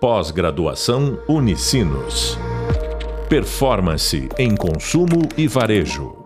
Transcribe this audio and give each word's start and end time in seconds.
Pós-graduação 0.00 1.18
Unicinos. 1.28 2.38
Performance 3.28 4.28
em 4.38 4.54
consumo 4.54 5.28
e 5.36 5.48
varejo. 5.48 6.16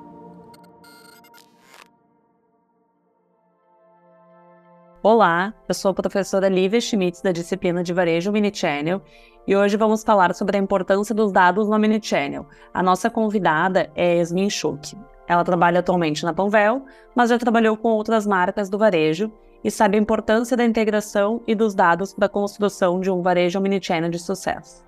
Olá, 5.03 5.55
eu 5.67 5.75
sou 5.75 5.91
a 5.91 5.95
professora 5.95 6.51
Lívia 6.51 6.83
Schmitz 6.83 7.23
da 7.23 7.33
disciplina 7.33 7.83
de 7.83 7.95
Varejo 7.95 8.31
Minichannel 8.31 9.01
e 9.47 9.57
hoje 9.57 9.79
vamos 9.79 10.05
falar 10.05 10.35
sobre 10.35 10.59
a 10.59 10.61
importância 10.61 11.15
dos 11.15 11.33
dados 11.33 11.67
no 11.67 11.79
Minichannel. 11.79 12.47
A 12.75 12.83
nossa 12.83 13.09
convidada 13.09 13.91
é 13.97 14.19
Yasmin 14.19 14.51
Schuch. 14.51 14.95
Ela 15.27 15.45
trabalha 15.45 15.81
atualmente 15.81 16.27
na 16.27 16.35
Panvel, 16.35 16.85
mas 17.15 17.31
já 17.31 17.39
trabalhou 17.39 17.75
com 17.79 17.89
outras 17.89 18.27
marcas 18.27 18.69
do 18.69 18.77
varejo 18.77 19.33
e 19.65 19.71
sabe 19.71 19.97
a 19.97 20.01
importância 20.01 20.57
da 20.57 20.65
integração 20.65 21.43
e 21.47 21.55
dos 21.55 21.75
dados 21.75 22.13
para 22.13 22.27
a 22.27 22.29
construção 22.29 23.01
de 23.01 23.11
um 23.11 23.23
varejo 23.23 23.59
omnichannel 23.59 24.11
de 24.11 24.19
sucesso. 24.19 24.85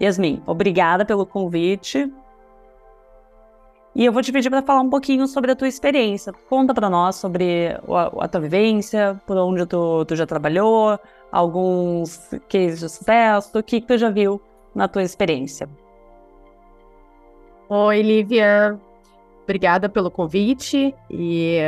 Yasmin, 0.00 0.42
obrigada 0.46 1.04
pelo 1.04 1.24
convite. 1.24 2.12
E 3.94 4.04
eu 4.04 4.12
vou 4.12 4.22
te 4.22 4.32
pedir 4.32 4.48
para 4.48 4.62
falar 4.62 4.80
um 4.80 4.88
pouquinho 4.90 5.26
sobre 5.26 5.52
a 5.52 5.56
tua 5.56 5.68
experiência. 5.68 6.32
Conta 6.48 6.72
para 6.72 6.88
nós 6.88 7.16
sobre 7.16 7.78
a, 7.88 8.24
a, 8.24 8.28
tua 8.28 8.40
vivência, 8.40 9.20
por 9.26 9.36
onde 9.36 9.66
tu, 9.66 10.04
tu 10.06 10.16
já 10.16 10.26
trabalhou, 10.26 10.98
alguns 11.30 12.28
cases 12.48 12.80
de 12.80 12.88
sucesso, 12.88 13.58
o 13.58 13.62
que, 13.62 13.80
que 13.80 13.86
tu 13.86 13.98
já 13.98 14.08
viu 14.08 14.40
na 14.74 14.88
tua 14.88 15.02
experiência. 15.02 15.68
Oi, 17.68 18.02
Lívia. 18.02 18.80
Obrigada 19.44 19.88
pelo 19.88 20.10
convite 20.10 20.94
e, 21.10 21.58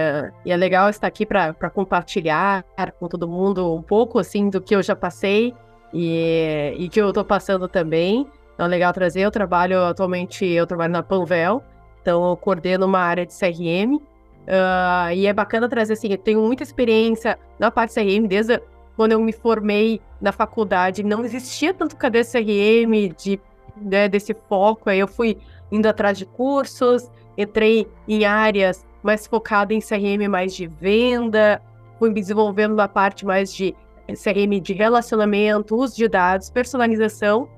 e 0.44 0.52
é 0.52 0.56
legal 0.56 0.88
estar 0.88 1.08
aqui 1.08 1.26
para 1.26 1.52
compartilhar 1.70 2.64
com 3.00 3.08
todo 3.08 3.26
mundo 3.26 3.74
um 3.74 3.82
pouco 3.82 4.18
assim 4.18 4.48
do 4.48 4.60
que 4.60 4.76
eu 4.76 4.82
já 4.82 4.94
passei 4.94 5.52
e, 5.92 6.74
e 6.78 6.88
que 6.88 7.00
eu 7.00 7.08
estou 7.08 7.24
passando 7.24 7.68
também. 7.68 8.26
Então 8.54 8.66
é 8.66 8.68
legal 8.68 8.92
trazer. 8.92 9.22
Eu 9.22 9.30
trabalho 9.30 9.82
atualmente, 9.84 10.44
eu 10.44 10.66
trabalho 10.66 10.92
na 10.92 11.02
Panvel, 11.02 11.62
então 12.00 12.30
eu 12.30 12.36
coordeno 12.36 12.86
uma 12.86 13.00
área 13.00 13.26
de 13.26 13.32
CRM 13.32 13.96
uh, 13.96 14.00
ah, 14.48 15.14
e 15.14 15.26
é 15.26 15.32
bacana 15.32 15.68
trazer 15.68 15.94
assim. 15.94 16.12
Eu 16.12 16.18
tenho 16.18 16.40
muita 16.40 16.62
experiência 16.62 17.38
na 17.58 17.70
parte 17.70 17.94
de 17.94 18.00
CRM 18.00 18.26
desde 18.28 18.60
quando 18.96 19.12
eu 19.12 19.20
me 19.20 19.32
formei 19.32 20.00
na 20.20 20.30
faculdade. 20.30 21.02
Não 21.02 21.24
existia 21.24 21.74
tanto 21.74 21.96
cadê 21.96 22.22
CRM 22.22 23.12
de 23.16 23.40
né, 23.76 24.08
desse 24.08 24.34
foco. 24.48 24.90
Aí 24.90 24.98
eu 24.98 25.08
fui 25.08 25.38
indo 25.70 25.86
atrás 25.86 26.16
de 26.18 26.26
cursos 26.26 27.10
entrei 27.36 27.88
em 28.08 28.24
áreas 28.24 28.86
mais 29.02 29.26
focadas 29.26 29.76
em 29.76 29.80
CRM 29.80 30.28
mais 30.28 30.54
de 30.54 30.66
venda, 30.66 31.60
fui 31.98 32.12
desenvolvendo 32.12 32.72
uma 32.72 32.88
parte 32.88 33.26
mais 33.26 33.52
de 33.52 33.74
CRM 34.06 34.60
de 34.60 34.72
relacionamento, 34.72 35.76
uso 35.76 35.96
de 35.96 36.08
dados, 36.08 36.50
personalização, 36.50 37.48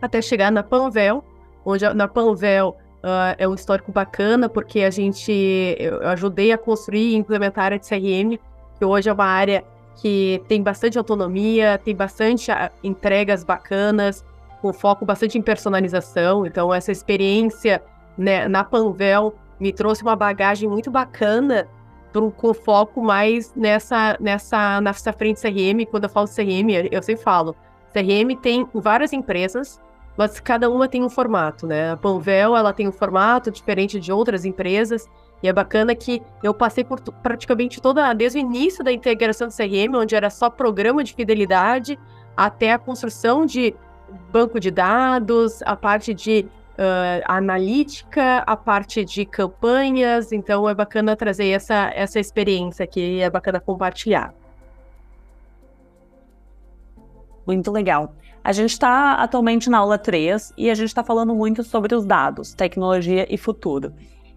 até 0.00 0.20
chegar 0.20 0.50
na 0.50 0.62
Panvel, 0.62 1.24
onde 1.64 1.88
na 1.94 2.06
Panvel 2.06 2.76
uh, 3.02 3.34
é 3.36 3.48
um 3.48 3.54
histórico 3.54 3.90
bacana, 3.90 4.48
porque 4.48 4.80
a 4.82 4.90
gente, 4.90 5.32
eu 5.78 6.06
ajudei 6.08 6.52
a 6.52 6.58
construir 6.58 7.12
e 7.12 7.16
implementar 7.16 7.62
a 7.62 7.66
área 7.66 7.78
de 7.78 7.88
CRM, 7.88 8.38
que 8.78 8.84
hoje 8.84 9.08
é 9.08 9.12
uma 9.12 9.24
área 9.24 9.64
que 10.00 10.42
tem 10.46 10.62
bastante 10.62 10.96
autonomia, 10.96 11.80
tem 11.84 11.94
bastante 11.94 12.50
uh, 12.50 12.70
entregas 12.82 13.42
bacanas, 13.42 14.24
com 14.60 14.72
foco 14.72 15.04
bastante 15.04 15.38
em 15.38 15.42
personalização, 15.42 16.44
então 16.44 16.72
essa 16.72 16.90
experiência 16.90 17.82
né, 18.16 18.48
na 18.48 18.64
Panvel 18.64 19.34
me 19.60 19.72
trouxe 19.72 20.02
uma 20.02 20.16
bagagem 20.16 20.68
muito 20.68 20.90
bacana 20.90 21.68
pro, 22.12 22.30
com 22.30 22.54
foco 22.54 23.02
mais 23.02 23.52
nessa, 23.54 24.16
nessa, 24.20 24.80
nessa 24.80 25.12
frente 25.12 25.40
CRM. 25.40 25.84
Quando 25.90 26.04
eu 26.04 26.10
falo 26.10 26.26
CRM, 26.26 26.88
eu 26.90 27.02
sempre 27.02 27.22
falo, 27.22 27.54
CRM 27.92 28.36
tem 28.40 28.66
várias 28.74 29.12
empresas, 29.12 29.80
mas 30.16 30.40
cada 30.40 30.68
uma 30.70 30.88
tem 30.88 31.02
um 31.02 31.08
formato, 31.08 31.66
né? 31.66 31.92
A 31.92 31.96
Panvel, 31.96 32.56
ela 32.56 32.72
tem 32.72 32.88
um 32.88 32.92
formato 32.92 33.50
diferente 33.50 34.00
de 34.00 34.12
outras 34.12 34.44
empresas, 34.44 35.08
e 35.42 35.48
é 35.48 35.52
bacana 35.52 35.94
que 35.94 36.20
eu 36.42 36.52
passei 36.52 36.82
por 36.82 37.00
praticamente 37.00 37.80
toda, 37.80 38.12
desde 38.12 38.38
o 38.38 38.40
início 38.40 38.82
da 38.82 38.92
integração 38.92 39.46
do 39.46 39.54
CRM, 39.54 39.94
onde 39.94 40.16
era 40.16 40.30
só 40.30 40.50
programa 40.50 41.04
de 41.04 41.14
fidelidade, 41.14 41.98
até 42.36 42.72
a 42.72 42.78
construção 42.78 43.46
de 43.46 43.74
banco 44.32 44.58
de 44.60 44.70
dados, 44.70 45.62
a 45.62 45.76
parte 45.76 46.12
de 46.14 46.46
uh, 46.78 47.24
analítica, 47.26 48.38
a 48.46 48.56
parte 48.56 49.04
de 49.04 49.24
campanhas, 49.24 50.32
então 50.32 50.68
é 50.68 50.74
bacana 50.74 51.16
trazer 51.16 51.48
essa, 51.48 51.90
essa 51.94 52.20
experiência 52.20 52.84
aqui, 52.84 53.20
é 53.20 53.28
bacana 53.28 53.60
compartilhar. 53.60 54.32
Muito 57.46 57.70
legal. 57.70 58.14
A 58.44 58.52
gente 58.52 58.70
está 58.70 59.14
atualmente 59.14 59.68
na 59.68 59.78
aula 59.78 59.98
3 59.98 60.52
e 60.56 60.70
a 60.70 60.74
gente 60.74 60.88
está 60.88 61.02
falando 61.02 61.34
muito 61.34 61.62
sobre 61.64 61.94
os 61.94 62.04
dados, 62.04 62.54
tecnologia 62.54 63.26
e 63.32 63.36
futuro. 63.36 63.92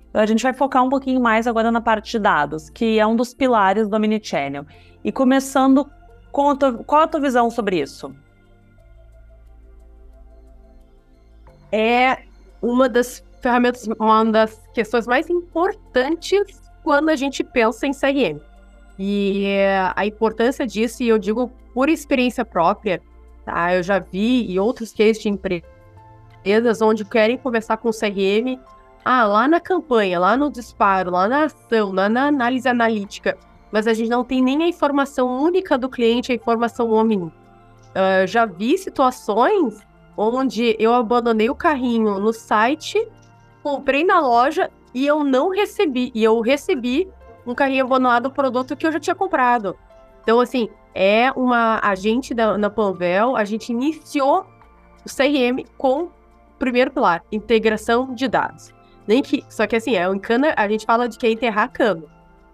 Então, 0.10 0.22
a 0.22 0.26
gente 0.26 0.44
vai 0.44 0.54
focar 0.54 0.84
um 0.84 0.90
pouquinho 0.90 1.22
mais 1.22 1.48
agora 1.48 1.72
na 1.72 1.80
parte 1.80 2.12
de 2.12 2.20
dados, 2.20 2.70
que 2.70 3.00
é 3.00 3.08
um 3.08 3.16
dos 3.16 3.34
pilares 3.34 3.88
do 3.88 3.96
Omnichannel. 3.96 4.66
E 5.04 5.12
começando, 5.12 5.90
com 6.32 6.50
a 6.50 6.56
tua, 6.56 6.74
qual 6.84 7.02
a 7.04 7.08
tua 7.08 7.22
visão 7.22 7.50
sobre 7.50 7.80
isso? 7.80 8.14
É 11.72 12.20
uma 12.62 12.88
das 12.88 13.24
ferramentas, 13.42 13.88
uma 14.00 14.26
das 14.26 14.62
questões 14.74 15.08
mais 15.08 15.30
importantes 15.30 16.62
quando 16.84 17.10
a 17.10 17.16
gente 17.16 17.44
pensa 17.44 17.88
em 17.88 17.92
CRM. 17.92 18.40
E 19.00 19.46
a 19.96 20.06
importância 20.06 20.66
disso, 20.68 21.02
e 21.02 21.08
eu 21.08 21.18
digo 21.18 21.52
por 21.74 21.90
experiência 21.90 22.46
própria, 22.46 23.02
tá? 23.46 23.74
Eu 23.74 23.82
já 23.82 24.00
vi 24.00 24.46
e 24.50 24.60
outros 24.60 24.94
cases 24.94 25.22
de 25.22 25.30
empresas 25.30 26.82
onde 26.82 27.04
querem 27.06 27.38
conversar 27.38 27.78
com 27.78 27.90
o 27.90 27.94
CRM, 27.94 28.60
ah, 29.04 29.26
lá 29.26 29.48
na 29.48 29.60
campanha, 29.60 30.20
lá 30.20 30.38
no 30.38 30.52
disparo, 30.52 31.10
lá 31.12 31.28
na 31.28 31.46
ação, 31.46 31.92
lá 31.92 32.08
na 32.08 32.28
análise 32.28 32.68
analítica, 32.68 33.38
mas 33.72 33.88
a 33.88 33.94
gente 33.94 34.10
não 34.10 34.24
tem 34.24 34.44
nem 34.44 34.64
a 34.64 34.68
informação 34.68 35.42
única 35.42 35.78
do 35.78 35.90
cliente, 35.90 36.32
a 36.32 36.36
informação 36.36 36.92
omni. 36.92 37.18
Uh, 37.18 38.28
já 38.28 38.46
vi 38.46 38.78
situações 38.78 39.82
onde 40.16 40.76
eu 40.80 40.94
abandonei 40.94 41.50
o 41.50 41.56
carrinho 41.56 42.20
no 42.20 42.34
site, 42.34 43.08
comprei 43.64 44.04
na 44.04 44.20
loja 44.20 44.70
e 44.94 45.06
eu 45.06 45.24
não 45.24 45.50
recebi. 45.50 46.12
E 46.14 46.24
eu 46.24 46.40
recebi 46.42 47.08
um 47.46 47.56
carrinho 47.56 47.86
abandonado 47.86 48.24
do 48.24 48.32
produto 48.32 48.76
que 48.76 48.86
eu 48.86 48.92
já 48.92 49.00
tinha 49.00 49.16
comprado. 49.16 49.76
Então, 50.24 50.40
assim, 50.40 50.70
é 50.94 51.32
uma 51.32 51.80
agente 51.82 52.34
da, 52.34 52.58
na 52.58 52.70
Panvel, 52.70 53.36
a 53.36 53.44
gente 53.44 53.72
iniciou 53.72 54.46
o 55.06 55.10
CRM 55.10 55.66
com 55.78 56.04
o 56.04 56.12
primeiro 56.60 56.92
pilar, 56.92 57.24
integração 57.32 58.14
de 58.14 58.28
dados. 58.28 58.74
Nem 59.08 59.22
que, 59.22 59.44
só 59.50 59.66
que 59.66 59.76
assim, 59.76 59.96
é 59.96 60.08
um 60.08 60.20
cana, 60.20 60.54
a 60.56 60.68
gente 60.68 60.86
fala 60.86 61.10
de 61.10 61.18
que 61.18 61.26
é 61.26 61.32
enterrar 61.32 61.72
cano, 61.72 62.08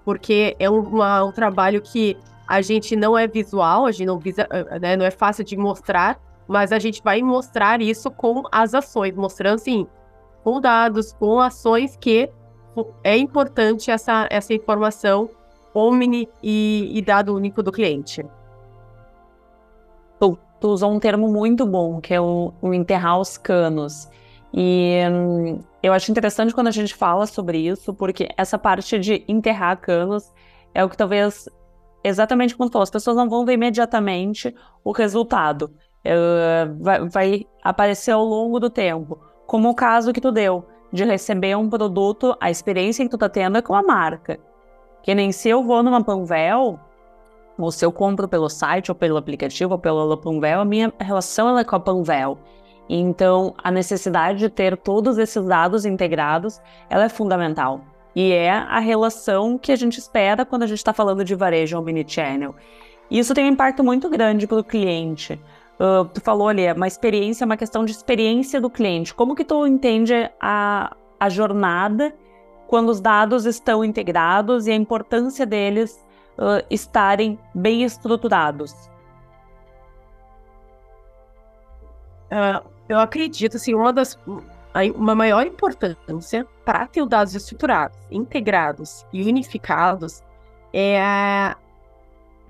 porque 0.05 0.55
é 0.59 0.69
um, 0.69 0.79
uma, 0.79 1.25
um 1.25 1.31
trabalho 1.31 1.81
que 1.81 2.17
a 2.47 2.61
gente 2.61 2.95
não 2.95 3.17
é 3.17 3.27
visual, 3.27 3.85
a 3.85 3.91
gente 3.91 4.05
não 4.05 4.17
visa, 4.17 4.47
né, 4.79 4.95
não 4.95 5.05
é 5.05 5.11
fácil 5.11 5.43
de 5.43 5.57
mostrar, 5.57 6.17
mas 6.47 6.71
a 6.71 6.79
gente 6.79 7.01
vai 7.03 7.21
mostrar 7.21 7.81
isso 7.81 8.09
com 8.09 8.43
as 8.51 8.73
ações, 8.73 9.15
mostrando 9.15 9.55
assim, 9.55 9.87
com 10.43 10.61
dados, 10.61 11.11
com 11.13 11.39
ações 11.39 11.97
que 11.97 12.29
é 13.03 13.17
importante 13.17 13.91
essa, 13.91 14.27
essa 14.29 14.53
informação 14.53 15.29
omni 15.73 16.29
e, 16.41 16.91
e 16.93 17.01
dado 17.01 17.35
único 17.35 17.61
do 17.61 17.71
cliente. 17.71 18.25
Tu, 20.19 20.37
tu 20.59 20.67
usou 20.69 20.91
um 20.91 20.99
termo 20.99 21.27
muito 21.27 21.65
bom, 21.65 21.99
que 21.99 22.13
é 22.13 22.21
o, 22.21 22.53
o 22.61 22.73
enterrar 22.73 23.19
os 23.19 23.37
canos. 23.37 24.09
E 24.53 25.01
hum, 25.11 25.59
eu 25.83 25.93
acho 25.93 26.09
interessante 26.09 26.53
quando 26.53 26.67
a 26.67 26.71
gente 26.71 26.95
fala 26.95 27.27
sobre 27.27 27.59
isso, 27.59 27.93
porque 27.93 28.29
essa 28.37 28.57
parte 28.57 28.97
de 28.97 29.23
enterrar 29.27 29.77
canos 29.77 30.31
é 30.73 30.83
o 30.83 30.89
que 30.89 30.97
talvez, 30.97 31.49
exatamente 32.03 32.55
como 32.55 32.69
tu 32.69 32.73
falou, 32.73 32.83
as 32.83 32.89
pessoas 32.89 33.17
não 33.17 33.29
vão 33.29 33.45
ver 33.45 33.53
imediatamente 33.53 34.55
o 34.83 34.91
resultado 34.91 35.71
vai, 36.79 37.07
vai 37.07 37.45
aparecer 37.63 38.11
ao 38.11 38.23
longo 38.23 38.59
do 38.59 38.69
tempo. 38.69 39.19
Como 39.45 39.69
o 39.69 39.75
caso 39.75 40.11
que 40.13 40.21
tu 40.21 40.31
deu, 40.31 40.65
de 40.91 41.03
receber 41.03 41.55
um 41.55 41.69
produto, 41.69 42.35
a 42.39 42.49
experiência 42.49 43.03
que 43.03 43.11
tu 43.11 43.17
tá 43.17 43.29
tendo 43.29 43.57
é 43.57 43.61
com 43.61 43.75
a 43.75 43.83
marca. 43.83 44.39
Que 45.03 45.13
nem 45.15 45.31
se 45.31 45.49
eu 45.49 45.63
vou 45.63 45.83
numa 45.83 46.03
Panvel, 46.03 46.79
ou 47.57 47.71
se 47.71 47.85
eu 47.85 47.91
compro 47.91 48.27
pelo 48.27 48.49
site, 48.49 48.91
ou 48.91 48.95
pelo 48.95 49.17
aplicativo, 49.17 49.73
ou 49.73 49.79
pela 49.79 50.17
Panvel, 50.17 50.61
a 50.61 50.65
minha 50.65 50.93
relação 50.99 51.57
é 51.57 51.63
com 51.63 51.75
a 51.75 51.79
Panvel. 51.79 52.37
Então, 52.89 53.53
a 53.57 53.69
necessidade 53.69 54.39
de 54.39 54.49
ter 54.49 54.77
todos 54.77 55.17
esses 55.17 55.43
dados 55.45 55.85
integrados, 55.85 56.61
ela 56.89 57.05
é 57.05 57.09
fundamental. 57.09 57.81
E 58.15 58.31
é 58.31 58.51
a 58.51 58.79
relação 58.79 59.57
que 59.57 59.71
a 59.71 59.75
gente 59.75 59.99
espera 59.99 60.45
quando 60.45 60.63
a 60.63 60.67
gente 60.67 60.77
está 60.77 60.93
falando 60.93 61.23
de 61.23 61.35
varejo 61.35 61.77
omnichannel. 61.77 62.55
E 63.11 63.19
isso 63.19 63.33
tem 63.33 63.45
um 63.45 63.49
impacto 63.49 63.83
muito 63.83 64.09
grande 64.09 64.47
para 64.47 64.57
o 64.57 64.63
cliente. 64.63 65.39
Uh, 65.79 66.05
tu 66.05 66.21
falou 66.21 66.47
ali, 66.47 66.63
é 66.63 66.73
uma 66.73 66.87
experiência, 66.87 67.45
uma 67.45 67.57
questão 67.57 67.85
de 67.85 67.91
experiência 67.91 68.59
do 68.59 68.69
cliente. 68.69 69.13
Como 69.13 69.35
que 69.35 69.45
tu 69.45 69.65
entende 69.67 70.13
a, 70.41 70.95
a 71.19 71.29
jornada 71.29 72.13
quando 72.67 72.89
os 72.89 72.99
dados 72.99 73.45
estão 73.45 73.85
integrados 73.85 74.67
e 74.67 74.71
a 74.71 74.75
importância 74.75 75.45
deles 75.45 76.03
uh, 76.37 76.65
estarem 76.69 77.39
bem 77.53 77.83
estruturados? 77.83 78.73
uh, 82.31 82.67
eu 82.87 82.99
acredito, 82.99 83.57
assim, 83.57 83.73
uma 83.73 83.91
das 83.91 84.17
uma 84.95 85.15
maior 85.15 85.47
importância 85.47 86.45
para 86.63 86.85
ter 86.85 87.03
dados 87.07 87.33
estruturados, 87.33 87.97
integrados 88.11 89.03
e 89.11 89.23
unificados 89.23 90.21
é 90.71 91.01
a, 91.01 91.57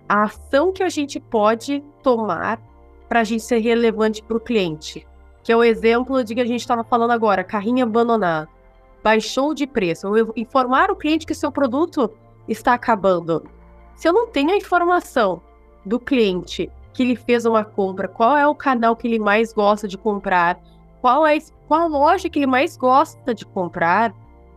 a 0.09 0.23
ação 0.23 0.73
que 0.73 0.83
a 0.83 0.89
gente 0.89 1.21
pode 1.21 1.81
tomar 2.03 2.59
para 3.07 3.21
a 3.21 3.23
gente 3.23 3.43
ser 3.43 3.59
relevante 3.59 4.21
para 4.21 4.37
o 4.37 4.39
cliente. 4.39 5.07
Que 5.43 5.51
é 5.51 5.55
o 5.55 5.63
exemplo 5.63 6.23
de 6.23 6.35
que 6.35 6.41
a 6.41 6.45
gente 6.45 6.59
estava 6.59 6.83
falando 6.83 7.11
agora, 7.11 7.43
carrinho 7.43 7.83
abandonado, 7.83 8.49
baixou 9.03 9.53
de 9.53 9.65
preço, 9.65 10.07
ou 10.07 10.33
informar 10.35 10.91
o 10.91 10.95
cliente 10.95 11.25
que 11.25 11.33
seu 11.33 11.51
produto 11.51 12.11
está 12.47 12.73
acabando. 12.73 13.43
Se 13.95 14.07
eu 14.07 14.13
não 14.13 14.27
tenho 14.27 14.51
a 14.51 14.57
informação 14.57 15.41
do 15.85 15.99
cliente 15.99 16.69
que 16.93 17.03
ele 17.03 17.15
fez 17.15 17.45
uma 17.45 17.63
compra, 17.63 18.07
qual 18.07 18.35
é 18.35 18.47
o 18.47 18.55
canal 18.55 18.95
que 18.95 19.07
ele 19.07 19.19
mais 19.19 19.53
gosta 19.53 19.87
de 19.87 19.97
comprar, 19.97 20.59
qual 21.01 21.25
é 21.25 21.37
qual 21.67 21.87
loja 21.87 22.29
que 22.29 22.39
ele 22.39 22.47
mais 22.47 22.75
gosta 22.75 23.33
de 23.33 23.45
comprar, 23.45 24.13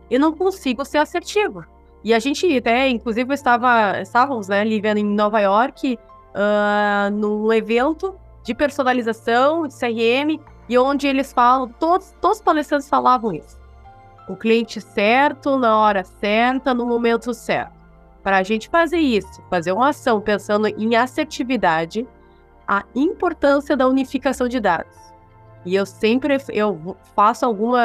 eu 0.09 0.19
não 0.19 0.33
consigo 0.33 0.83
ser 0.83 0.97
assertivo. 0.97 1.63
E 2.03 2.13
a 2.13 2.19
gente 2.19 2.57
até, 2.57 2.89
inclusive, 2.89 3.33
estava, 3.33 4.01
estávamos 4.01 4.47
né, 4.47 4.61
ali 4.61 4.81
vendo 4.81 4.97
em 4.97 5.05
Nova 5.05 5.39
York, 5.39 5.97
uh, 6.33 7.11
num 7.11 7.51
evento 7.53 8.15
de 8.43 8.53
personalização, 8.53 9.67
de 9.67 9.73
CRM, 9.73 10.39
e 10.67 10.77
onde 10.77 11.07
eles 11.07 11.33
falam, 11.33 11.67
todos, 11.67 12.15
todos 12.21 12.37
os 12.37 12.43
palestrantes 12.43 12.87
falavam 12.87 13.33
isso. 13.33 13.59
O 14.27 14.35
cliente 14.35 14.79
certo, 14.79 15.57
na 15.57 15.77
hora 15.77 16.03
certa, 16.03 16.73
no 16.73 16.85
momento 16.85 17.33
certo. 17.33 17.73
Para 18.23 18.37
a 18.37 18.43
gente 18.43 18.69
fazer 18.69 18.99
isso, 18.99 19.41
fazer 19.49 19.71
uma 19.71 19.89
ação 19.89 20.21
pensando 20.21 20.67
em 20.67 20.95
assertividade, 20.95 22.07
a 22.67 22.83
importância 22.95 23.75
da 23.75 23.87
unificação 23.87 24.47
de 24.47 24.59
dados. 24.59 24.95
E 25.65 25.75
eu 25.75 25.85
sempre 25.85 26.37
eu 26.49 26.95
faço 27.15 27.45
alguma. 27.45 27.83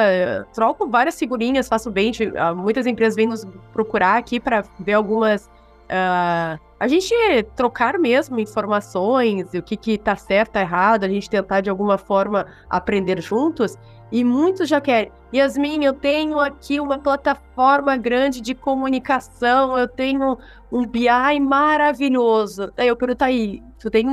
Troco 0.55 0.89
várias 0.89 1.19
figurinhas, 1.19 1.69
faço 1.69 1.91
bench. 1.91 2.33
Ah, 2.37 2.55
muitas 2.55 2.87
empresas 2.87 3.17
vêm 3.17 3.27
nos 3.27 3.45
procurar 3.73 4.17
aqui 4.17 4.41
para 4.41 4.65
ver 4.79 4.95
algumas. 4.95 5.51
Uh, 5.87 6.61
a 6.79 6.89
gente 6.89 7.15
trocar 7.55 7.99
mesmo 7.99 8.39
informações, 8.39 9.55
o 9.55 9.63
que, 9.63 9.77
que 9.77 9.97
tá 9.97 10.15
certo, 10.17 10.53
tá 10.53 10.61
errado, 10.61 11.05
a 11.05 11.09
gente 11.09 11.31
tentar 11.31 11.61
de 11.61 11.71
alguma 11.71 11.97
forma 11.97 12.47
aprender 12.69 13.21
juntos. 13.21 13.79
E 14.13 14.23
muitos 14.23 14.69
já 14.69 14.81
querem. 14.81 15.11
Yasmin, 15.35 15.85
eu 15.85 15.93
tenho 15.93 16.39
aqui 16.39 16.79
uma 16.79 16.99
plataforma 16.99 17.97
grande 17.97 18.41
de 18.41 18.55
comunicação, 18.55 19.77
eu 19.77 19.89
tenho 19.89 20.39
um 20.71 20.87
BI 20.87 21.41
maravilhoso. 21.41 22.73
Aí 22.77 22.89
eu 22.89 22.97
pergunto 22.97 23.25
aí, 23.25 23.63
tu 23.79 23.91
tem 23.91 24.07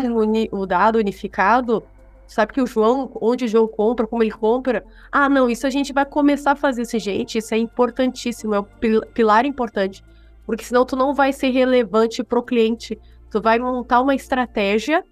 o 0.51 0.65
dado 0.65 0.97
unificado? 0.97 1.83
Sabe 2.25 2.53
que 2.53 2.61
o 2.61 2.65
João, 2.65 3.11
onde 3.21 3.45
o 3.45 3.47
João 3.47 3.67
compra, 3.67 4.07
como 4.07 4.23
ele 4.23 4.31
compra. 4.31 4.83
Ah, 5.11 5.29
não, 5.29 5.49
isso 5.49 5.67
a 5.67 5.69
gente 5.69 5.93
vai 5.93 6.05
começar 6.05 6.53
a 6.53 6.55
fazer 6.55 6.81
isso, 6.81 6.97
gente. 6.97 7.37
Isso 7.37 7.53
é 7.53 7.57
importantíssimo, 7.57 8.55
é 8.55 8.59
um 8.59 8.65
pilar 9.13 9.45
importante. 9.45 10.03
Porque 10.45 10.63
senão 10.63 10.85
tu 10.85 10.95
não 10.95 11.13
vai 11.13 11.31
ser 11.31 11.49
relevante 11.49 12.23
para 12.23 12.39
o 12.39 12.43
cliente. 12.43 12.99
Tu 13.31 13.41
vai 13.41 13.57
montar 13.59 14.01
uma 14.01 14.13
estratégia, 14.13 15.03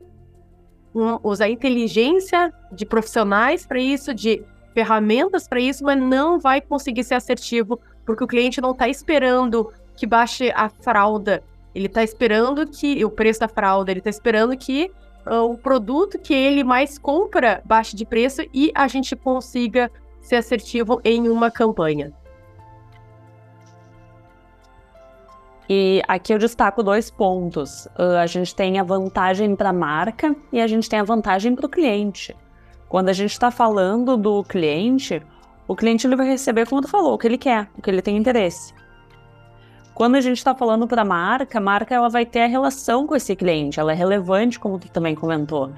um, 0.93 1.17
usar 1.23 1.49
inteligência 1.49 2.53
de 2.71 2.85
profissionais 2.85 3.65
para 3.65 3.79
isso, 3.79 4.13
de 4.13 4.43
ferramentas 4.73 5.47
para 5.47 5.59
isso, 5.59 5.83
mas 5.83 5.99
não 5.99 6.39
vai 6.39 6.61
conseguir 6.61 7.03
ser 7.03 7.15
assertivo, 7.15 7.79
porque 8.05 8.23
o 8.23 8.27
cliente 8.27 8.61
não 8.61 8.71
está 8.71 8.87
esperando 8.87 9.71
que 9.95 10.05
baixe 10.05 10.51
a 10.55 10.69
fralda. 10.69 11.43
Ele 11.73 11.87
está 11.87 12.03
esperando 12.03 12.67
que 12.67 13.03
o 13.05 13.09
preço 13.09 13.39
da 13.39 13.47
fralda, 13.47 13.91
ele 13.91 13.99
está 13.99 14.09
esperando 14.09 14.55
que 14.57 14.91
uh, 15.25 15.43
o 15.43 15.57
produto 15.57 16.19
que 16.19 16.33
ele 16.33 16.63
mais 16.63 16.97
compra 16.97 17.61
baixe 17.65 17.95
de 17.95 18.05
preço 18.05 18.41
e 18.53 18.71
a 18.75 18.87
gente 18.87 19.15
consiga 19.15 19.89
ser 20.21 20.35
assertivo 20.35 21.01
em 21.03 21.29
uma 21.29 21.49
campanha. 21.49 22.13
E 25.73 26.01
aqui 26.05 26.33
eu 26.33 26.37
destaco 26.37 26.83
dois 26.83 27.09
pontos. 27.09 27.85
Uh, 27.97 28.17
a 28.21 28.27
gente 28.27 28.53
tem 28.53 28.77
a 28.77 28.83
vantagem 28.83 29.55
para 29.55 29.69
a 29.69 29.73
marca 29.73 30.35
e 30.51 30.59
a 30.59 30.67
gente 30.67 30.89
tem 30.89 30.99
a 30.99 31.03
vantagem 31.03 31.55
para 31.55 31.65
o 31.65 31.69
cliente. 31.69 32.35
Quando 32.89 33.07
a 33.07 33.13
gente 33.13 33.31
está 33.31 33.49
falando 33.49 34.17
do 34.17 34.43
cliente, 34.43 35.21
o 35.65 35.73
cliente 35.73 36.05
ele 36.05 36.17
vai 36.17 36.27
receber, 36.27 36.67
como 36.67 36.81
tu 36.81 36.89
falou, 36.89 37.13
o 37.13 37.17
que 37.17 37.25
ele 37.25 37.37
quer, 37.37 37.69
o 37.77 37.81
que 37.81 37.89
ele 37.89 38.01
tem 38.01 38.17
interesse. 38.17 38.73
Quando 39.93 40.15
a 40.15 40.19
gente 40.19 40.39
está 40.39 40.53
falando 40.53 40.85
para 40.85 41.03
a 41.03 41.05
marca, 41.05 41.57
a 41.57 41.61
marca 41.61 41.95
ela 41.95 42.09
vai 42.09 42.25
ter 42.25 42.41
a 42.41 42.47
relação 42.47 43.07
com 43.07 43.15
esse 43.15 43.33
cliente, 43.33 43.79
ela 43.79 43.93
é 43.93 43.95
relevante, 43.95 44.59
como 44.59 44.77
tu 44.77 44.89
também 44.89 45.15
comentou. 45.15 45.71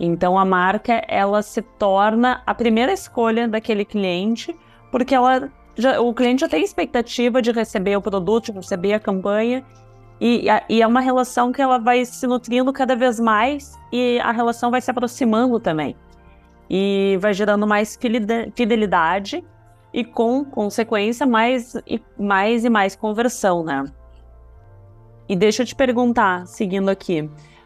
Então 0.00 0.38
a 0.38 0.44
marca 0.46 1.04
ela 1.06 1.42
se 1.42 1.60
torna 1.60 2.42
a 2.46 2.54
primeira 2.54 2.94
escolha 2.94 3.46
daquele 3.46 3.84
cliente, 3.84 4.56
porque 4.90 5.14
ela 5.14 5.52
já, 5.76 6.00
o 6.00 6.12
cliente 6.14 6.40
já 6.40 6.48
tem 6.48 6.62
expectativa 6.62 7.42
de 7.42 7.50
receber 7.50 7.96
o 7.96 8.02
produto, 8.02 8.46
de 8.46 8.52
receber 8.52 8.94
a 8.94 9.00
campanha, 9.00 9.64
e, 10.20 10.46
e, 10.68 10.80
é 10.80 10.86
uma 10.86 11.00
relação 11.00 11.52
que 11.52 11.60
ela 11.60 11.78
vai 11.78 12.04
se 12.04 12.26
nutrindo 12.26 12.72
cada 12.72 12.94
vez 12.94 13.18
mais 13.18 13.78
e 13.92 14.20
a 14.20 14.30
relação 14.30 14.70
vai 14.70 14.80
se 14.80 14.90
aproximando 14.90 15.58
também 15.58 15.96
e 16.70 17.18
vai 17.20 17.34
gerando 17.34 17.66
mais 17.66 17.98
fidelidade 18.54 19.44
e 19.92 20.04
com 20.04 20.44
consequência 20.44 21.26
mais 21.26 21.74
e 21.86 22.00
mais, 22.18 22.64
e 22.64 22.70
mais 22.70 22.96
conversão, 22.96 23.64
né? 23.64 23.84
E 25.28 25.34
deixa 25.34 25.62
eu 25.62 25.66
te 25.66 25.74
perguntar, 25.74 26.46
seguindo 26.46 26.88
aqui, 26.88 27.22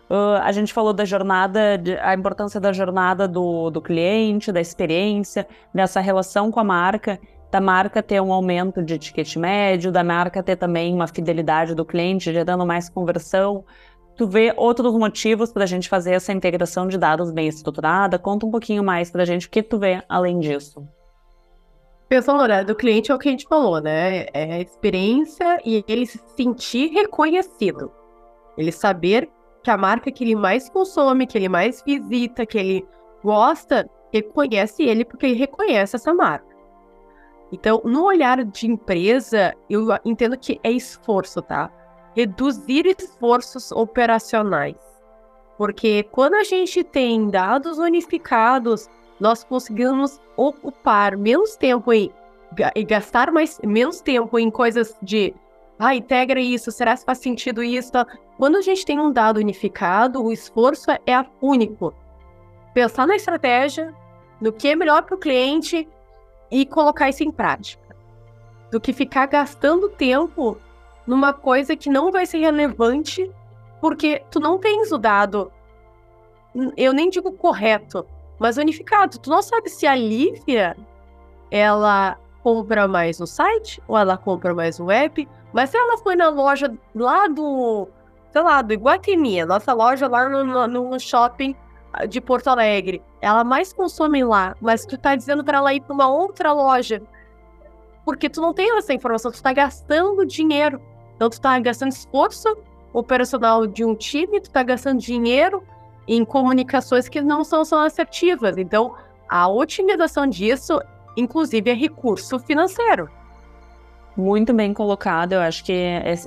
uh, 0.08 0.40
a 0.42 0.52
gente 0.52 0.72
falou 0.72 0.92
da 0.92 1.04
jornada, 1.04 1.76
de, 1.76 1.98
a 1.98 2.14
importância 2.14 2.60
da 2.60 2.72
jornada 2.72 3.26
do, 3.26 3.70
do 3.70 3.80
cliente, 3.80 4.52
da 4.52 4.60
experiência, 4.60 5.46
dessa 5.74 6.00
relação 6.00 6.50
com 6.50 6.60
a 6.60 6.64
marca, 6.64 7.18
da 7.50 7.60
marca 7.60 8.02
ter 8.02 8.20
um 8.20 8.32
aumento 8.32 8.82
de 8.82 8.98
ticket 8.98 9.36
médio, 9.36 9.90
da 9.90 10.04
marca 10.04 10.42
ter 10.42 10.56
também 10.56 10.94
uma 10.94 11.06
fidelidade 11.06 11.74
do 11.74 11.84
cliente, 11.84 12.32
gerando 12.32 12.66
mais 12.66 12.88
conversão 12.88 13.64
tu 14.18 14.26
vê 14.26 14.52
outros 14.56 14.92
motivos 14.94 15.52
para 15.52 15.62
a 15.62 15.66
gente 15.66 15.88
fazer 15.88 16.12
essa 16.12 16.32
integração 16.32 16.88
de 16.88 16.98
dados 16.98 17.30
bem 17.30 17.46
estruturada? 17.46 18.18
Conta 18.18 18.44
um 18.44 18.50
pouquinho 18.50 18.82
mais 18.82 19.10
para 19.12 19.22
a 19.22 19.24
gente 19.24 19.46
o 19.46 19.50
que 19.50 19.62
tu 19.62 19.78
vê 19.78 20.02
além 20.08 20.40
disso. 20.40 20.86
No 22.10 22.40
horário 22.40 22.66
do 22.66 22.74
cliente, 22.74 23.12
é 23.12 23.14
o 23.14 23.18
que 23.18 23.28
a 23.28 23.30
gente 23.30 23.46
falou, 23.46 23.80
né? 23.80 24.26
É 24.32 24.54
a 24.54 24.60
experiência 24.60 25.60
e 25.64 25.84
ele 25.86 26.04
se 26.04 26.18
sentir 26.36 26.88
reconhecido. 26.88 27.92
Ele 28.56 28.72
saber 28.72 29.30
que 29.62 29.70
a 29.70 29.76
marca 29.76 30.10
que 30.10 30.24
ele 30.24 30.34
mais 30.34 30.68
consome, 30.68 31.26
que 31.26 31.38
ele 31.38 31.48
mais 31.48 31.82
visita, 31.86 32.44
que 32.44 32.58
ele 32.58 32.86
gosta, 33.22 33.88
reconhece 34.12 34.82
ele 34.82 35.04
porque 35.04 35.26
ele 35.26 35.34
reconhece 35.34 35.94
essa 35.94 36.12
marca. 36.12 36.57
Então, 37.50 37.80
no 37.84 38.04
olhar 38.04 38.44
de 38.44 38.66
empresa, 38.66 39.54
eu 39.70 39.86
entendo 40.04 40.36
que 40.36 40.60
é 40.62 40.70
esforço, 40.70 41.40
tá? 41.40 41.70
reduzir 42.18 42.84
esforços 42.86 43.70
operacionais. 43.70 44.76
Porque 45.56 46.02
quando 46.10 46.34
a 46.34 46.42
gente 46.42 46.82
tem 46.82 47.28
dados 47.30 47.78
unificados, 47.78 48.88
nós 49.20 49.44
conseguimos 49.44 50.20
ocupar 50.36 51.16
menos 51.16 51.56
tempo 51.56 51.92
em, 51.92 52.12
e 52.74 52.82
gastar 52.82 53.30
mais, 53.30 53.60
menos 53.62 54.00
tempo 54.00 54.36
em 54.36 54.50
coisas 54.50 54.96
de 55.00 55.32
ah, 55.78 55.94
integra 55.94 56.40
isso, 56.40 56.72
será 56.72 56.96
que 56.96 57.04
faz 57.04 57.18
sentido 57.18 57.62
isso? 57.62 57.92
Quando 58.36 58.56
a 58.56 58.62
gente 58.62 58.84
tem 58.84 58.98
um 58.98 59.12
dado 59.12 59.36
unificado, 59.36 60.20
o 60.20 60.32
esforço 60.32 60.90
é 60.90 61.24
único. 61.40 61.94
Pensar 62.74 63.06
na 63.06 63.14
estratégia, 63.14 63.94
no 64.40 64.52
que 64.52 64.68
é 64.68 64.74
melhor 64.74 65.02
para 65.04 65.14
o 65.14 65.18
cliente 65.18 65.88
e 66.50 66.64
colocar 66.66 67.08
isso 67.08 67.22
em 67.22 67.30
prática. 67.30 67.96
Do 68.70 68.80
que 68.80 68.92
ficar 68.92 69.26
gastando 69.26 69.88
tempo 69.88 70.58
numa 71.06 71.32
coisa 71.32 71.74
que 71.74 71.88
não 71.88 72.12
vai 72.12 72.26
ser 72.26 72.38
relevante, 72.38 73.30
porque 73.80 74.22
tu 74.30 74.40
não 74.40 74.58
tens 74.58 74.92
o 74.92 74.98
dado, 74.98 75.50
eu 76.76 76.92
nem 76.92 77.08
digo 77.08 77.32
correto, 77.32 78.06
mas 78.38 78.56
unificado. 78.56 79.18
Tu 79.18 79.30
não 79.30 79.42
sabe 79.42 79.68
se 79.68 79.86
a 79.86 79.94
Lívia, 79.94 80.76
ela 81.50 82.18
compra 82.42 82.86
mais 82.86 83.18
no 83.18 83.26
site, 83.26 83.82
ou 83.88 83.96
ela 83.96 84.16
compra 84.16 84.54
mais 84.54 84.78
no 84.78 84.90
app, 84.90 85.28
mas 85.52 85.70
se 85.70 85.76
ela 85.76 85.98
foi 85.98 86.14
na 86.14 86.28
loja 86.28 86.72
lá 86.94 87.26
do, 87.26 87.88
sei 88.30 88.42
lá, 88.42 88.62
do 88.62 88.72
Iguatemi, 88.72 89.44
nossa 89.44 89.72
loja 89.72 90.06
lá 90.08 90.28
no, 90.28 90.66
no 90.66 91.00
shopping 91.00 91.56
de 92.06 92.20
Porto 92.20 92.48
Alegre, 92.48 93.02
ela 93.20 93.42
mais 93.42 93.72
consome 93.72 94.22
lá, 94.24 94.54
mas 94.60 94.84
tu 94.84 94.96
tá 94.96 95.16
dizendo 95.16 95.42
para 95.44 95.58
ela 95.58 95.74
ir 95.74 95.80
para 95.80 95.94
uma 95.94 96.08
outra 96.08 96.52
loja, 96.52 97.02
porque 98.04 98.28
tu 98.28 98.40
não 98.40 98.52
tem 98.52 98.76
essa 98.76 98.94
informação, 98.94 99.30
tu 99.30 99.42
tá 99.42 99.52
gastando 99.52 100.24
dinheiro. 100.24 100.80
Então, 101.16 101.28
tu 101.28 101.34
está 101.34 101.58
gastando 101.58 101.90
esforço 101.90 102.56
operacional 102.92 103.66
de 103.66 103.84
um 103.84 103.94
time, 103.94 104.40
tu 104.40 104.46
está 104.46 104.62
gastando 104.62 105.00
dinheiro 105.00 105.62
em 106.06 106.24
comunicações 106.24 107.08
que 107.08 107.20
não 107.20 107.44
são 107.44 107.64
só 107.64 107.84
assertivas. 107.84 108.56
Então, 108.56 108.94
a 109.28 109.48
otimização 109.48 110.26
disso, 110.26 110.80
inclusive, 111.16 111.70
é 111.70 111.74
recurso 111.74 112.38
financeiro. 112.38 113.10
Muito 114.18 114.52
bem 114.52 114.74
colocado. 114.74 115.34
Eu 115.34 115.40
acho 115.40 115.62
que 115.64 115.72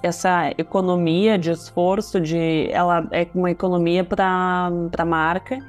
essa 0.02 0.50
economia 0.58 1.38
de 1.38 1.52
esforço, 1.52 2.22
de, 2.22 2.70
ela 2.72 3.06
é 3.12 3.28
uma 3.36 3.52
economia 3.52 4.02
para 4.02 4.72
a 4.98 5.06
marca 5.06 5.60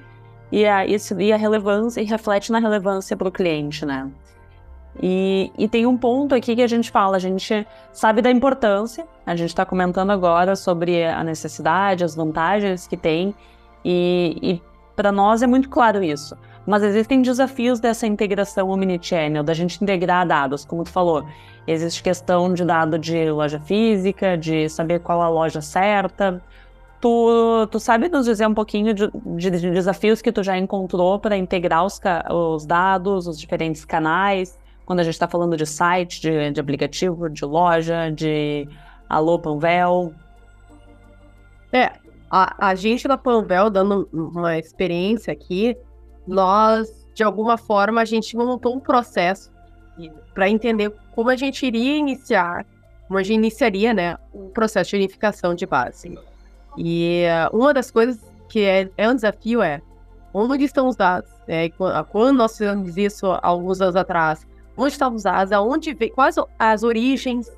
e 0.52 0.64
a, 0.64 0.86
e 0.86 1.32
a 1.32 1.36
relevância, 1.36 2.00
e 2.00 2.04
reflete 2.04 2.52
na 2.52 2.60
relevância 2.60 3.16
para 3.16 3.26
o 3.26 3.32
cliente, 3.32 3.84
né? 3.84 4.08
E, 5.02 5.50
e, 5.58 5.66
tem 5.66 5.84
um 5.84 5.96
ponto 5.96 6.32
aqui 6.32 6.54
que 6.54 6.62
a 6.62 6.66
gente 6.68 6.92
fala, 6.92 7.16
a 7.16 7.18
gente 7.18 7.66
sabe 7.92 8.22
da 8.22 8.30
importância, 8.30 9.04
a 9.26 9.34
gente 9.34 9.48
está 9.48 9.66
comentando 9.66 10.10
agora 10.10 10.54
sobre 10.54 11.04
a 11.04 11.24
necessidade, 11.24 12.04
as 12.04 12.14
vantagens 12.14 12.86
que 12.86 12.96
tem, 12.96 13.34
e, 13.84 14.38
e 14.40 14.62
para 14.94 15.10
nós 15.10 15.42
é 15.42 15.46
muito 15.46 15.68
claro 15.68 16.04
isso. 16.04 16.36
Mas 16.66 16.82
existem 16.82 17.22
desafios 17.22 17.80
dessa 17.80 18.06
integração 18.06 18.70
omnichannel, 18.70 19.42
da 19.42 19.54
gente 19.54 19.82
integrar 19.82 20.26
dados, 20.26 20.64
como 20.64 20.84
tu 20.84 20.90
falou. 20.90 21.26
Existe 21.66 22.02
questão 22.02 22.52
de 22.54 22.64
dado 22.64 22.98
de 22.98 23.30
loja 23.30 23.58
física, 23.58 24.36
de 24.36 24.68
saber 24.68 25.00
qual 25.00 25.20
a 25.20 25.28
loja 25.28 25.60
certa, 25.60 26.42
Tu, 27.02 27.66
tu 27.66 27.80
sabe 27.80 28.08
nos 28.08 28.26
dizer 28.26 28.46
um 28.46 28.54
pouquinho 28.54 28.94
de, 28.94 29.10
de, 29.10 29.50
de 29.50 29.70
desafios 29.72 30.22
que 30.22 30.30
tu 30.30 30.40
já 30.40 30.56
encontrou 30.56 31.18
para 31.18 31.36
integrar 31.36 31.84
os, 31.84 32.00
os, 32.30 32.64
dados, 32.64 33.26
os 33.26 33.40
diferentes 33.40 33.84
canais, 33.84 34.56
quando 34.86 35.00
a 35.00 35.02
gente 35.02 35.14
está 35.14 35.26
falando 35.26 35.56
de 35.56 35.66
site, 35.66 36.20
de, 36.20 36.52
de, 36.52 36.60
aplicativo, 36.60 37.28
de 37.28 37.44
loja, 37.44 38.08
de 38.08 38.68
Alô 39.08 39.36
Panvel? 39.36 40.14
É, 41.72 41.90
a, 42.30 42.68
a 42.68 42.74
gente 42.76 43.08
da 43.08 43.18
Panvel, 43.18 43.68
dando 43.68 44.08
uma 44.12 44.56
experiência 44.56 45.32
aqui, 45.32 45.76
nós, 46.26 47.06
de 47.14 47.22
alguma 47.22 47.56
forma, 47.56 48.00
a 48.00 48.04
gente 48.04 48.36
montou 48.36 48.74
um 48.74 48.80
processo 48.80 49.50
para 50.34 50.48
entender 50.48 50.92
como 51.14 51.30
a 51.30 51.36
gente 51.36 51.66
iria 51.66 51.96
iniciar, 51.96 52.64
como 53.06 53.18
a 53.18 53.22
gente 53.22 53.36
iniciaria, 53.36 53.92
né, 53.92 54.16
um 54.34 54.48
processo 54.48 54.90
de 54.90 54.96
unificação 54.96 55.54
de 55.54 55.66
base. 55.66 56.18
E 56.76 57.24
uh, 57.52 57.56
uma 57.56 57.74
das 57.74 57.90
coisas 57.90 58.18
que 58.48 58.60
é, 58.60 58.88
é, 58.96 59.08
um 59.08 59.14
desafio 59.14 59.62
é 59.62 59.80
onde 60.32 60.64
estão 60.64 60.88
os 60.88 60.96
dados? 60.96 61.30
É, 61.46 61.68
quando 62.10 62.36
nós 62.36 62.56
fizemos 62.56 62.96
isso 62.96 63.26
alguns 63.42 63.80
anos 63.80 63.96
atrás, 63.96 64.46
onde 64.76 64.92
estão 64.92 65.14
os 65.14 65.24
dados? 65.24 65.52
Aonde 65.52 65.92
vem, 65.92 66.10
quais 66.10 66.36
as 66.58 66.82
origens? 66.82 67.50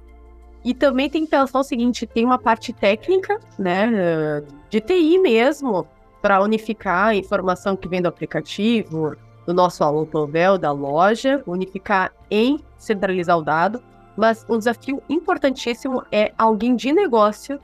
E 0.65 0.73
também 0.73 1.11
tem 1.11 1.25
que 1.25 1.31
pensar 1.31 1.61
o 1.61 1.63
seguinte: 1.63 2.07
tem 2.07 2.25
uma 2.25 2.39
parte 2.39 2.73
técnica, 2.73 3.39
né, 3.59 4.43
de 4.71 4.81
TI 4.81 5.19
mesmo, 5.19 5.87
para 6.25 6.41
unificar 6.41 7.09
a 7.09 7.15
informação 7.15 7.77
que 7.77 7.87
vem 7.87 8.01
do 8.01 8.09
aplicativo, 8.09 9.15
do 9.45 9.53
nosso 9.53 9.85
Alô 9.85 10.07
Panvel, 10.07 10.57
da 10.57 10.73
loja, 10.73 11.43
unificar 11.47 12.15
em 12.31 12.59
centralizar 12.79 13.37
o 13.37 13.43
dado. 13.43 13.83
Mas 14.17 14.47
um 14.49 14.57
desafio 14.57 15.03
importantíssimo 15.07 16.03
é 16.11 16.33
alguém 16.39 16.77
de 16.77 16.95
negócio 16.95 17.61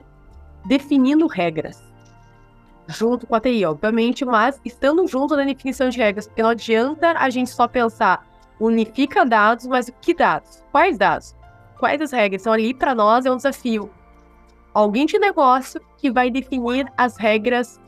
definindo 0.66 1.26
regras. 1.26 1.82
Junto 2.86 3.26
com 3.26 3.34
a 3.34 3.40
TI, 3.40 3.64
obviamente, 3.64 4.26
mas 4.26 4.60
estando 4.62 5.06
junto 5.06 5.34
na 5.34 5.44
definição 5.44 5.88
de 5.88 5.96
regras, 5.96 6.26
porque 6.26 6.42
não 6.42 6.50
adianta 6.50 7.12
a 7.12 7.30
gente 7.30 7.48
só 7.48 7.66
pensar 7.66 8.26
unifica 8.60 9.24
dados, 9.24 9.66
mas 9.66 9.90
que 10.02 10.12
dados? 10.12 10.62
Quais 10.70 10.98
dados? 10.98 11.34
Quais 11.78 11.98
as 12.02 12.12
regras? 12.12 12.42
Então, 12.42 12.52
ali 12.52 12.74
para 12.74 12.94
nós 12.94 13.24
é 13.24 13.30
um 13.30 13.38
desafio. 13.38 13.88
Alguém 14.74 15.06
de 15.06 15.18
negócio 15.18 15.80
que 15.96 16.10
vai 16.10 16.30
definir 16.30 16.92
as 16.98 17.16
regras 17.16 17.80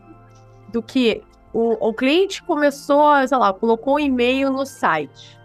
do 0.73 0.83
que 0.83 1.23
o, 1.52 1.88
o 1.88 1.93
cliente 1.93 2.43
começou, 2.43 3.12
sei 3.26 3.37
lá, 3.37 3.52
colocou 3.52 3.97
um 3.97 4.00
e-mail 4.00 4.50
no 4.50 4.64
site, 4.64 5.38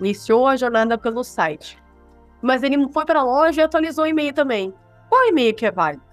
iniciou 0.00 0.46
a 0.46 0.56
jornada 0.56 0.98
pelo 0.98 1.24
site, 1.24 1.78
mas 2.42 2.62
ele 2.62 2.76
foi 2.92 3.04
para 3.04 3.20
a 3.20 3.24
loja 3.24 3.62
e 3.62 3.64
atualizou 3.64 4.04
o 4.04 4.08
e-mail 4.08 4.32
também. 4.32 4.72
Qual 5.08 5.24
e-mail 5.28 5.54
que 5.54 5.64
é 5.64 5.70
válido? 5.70 6.06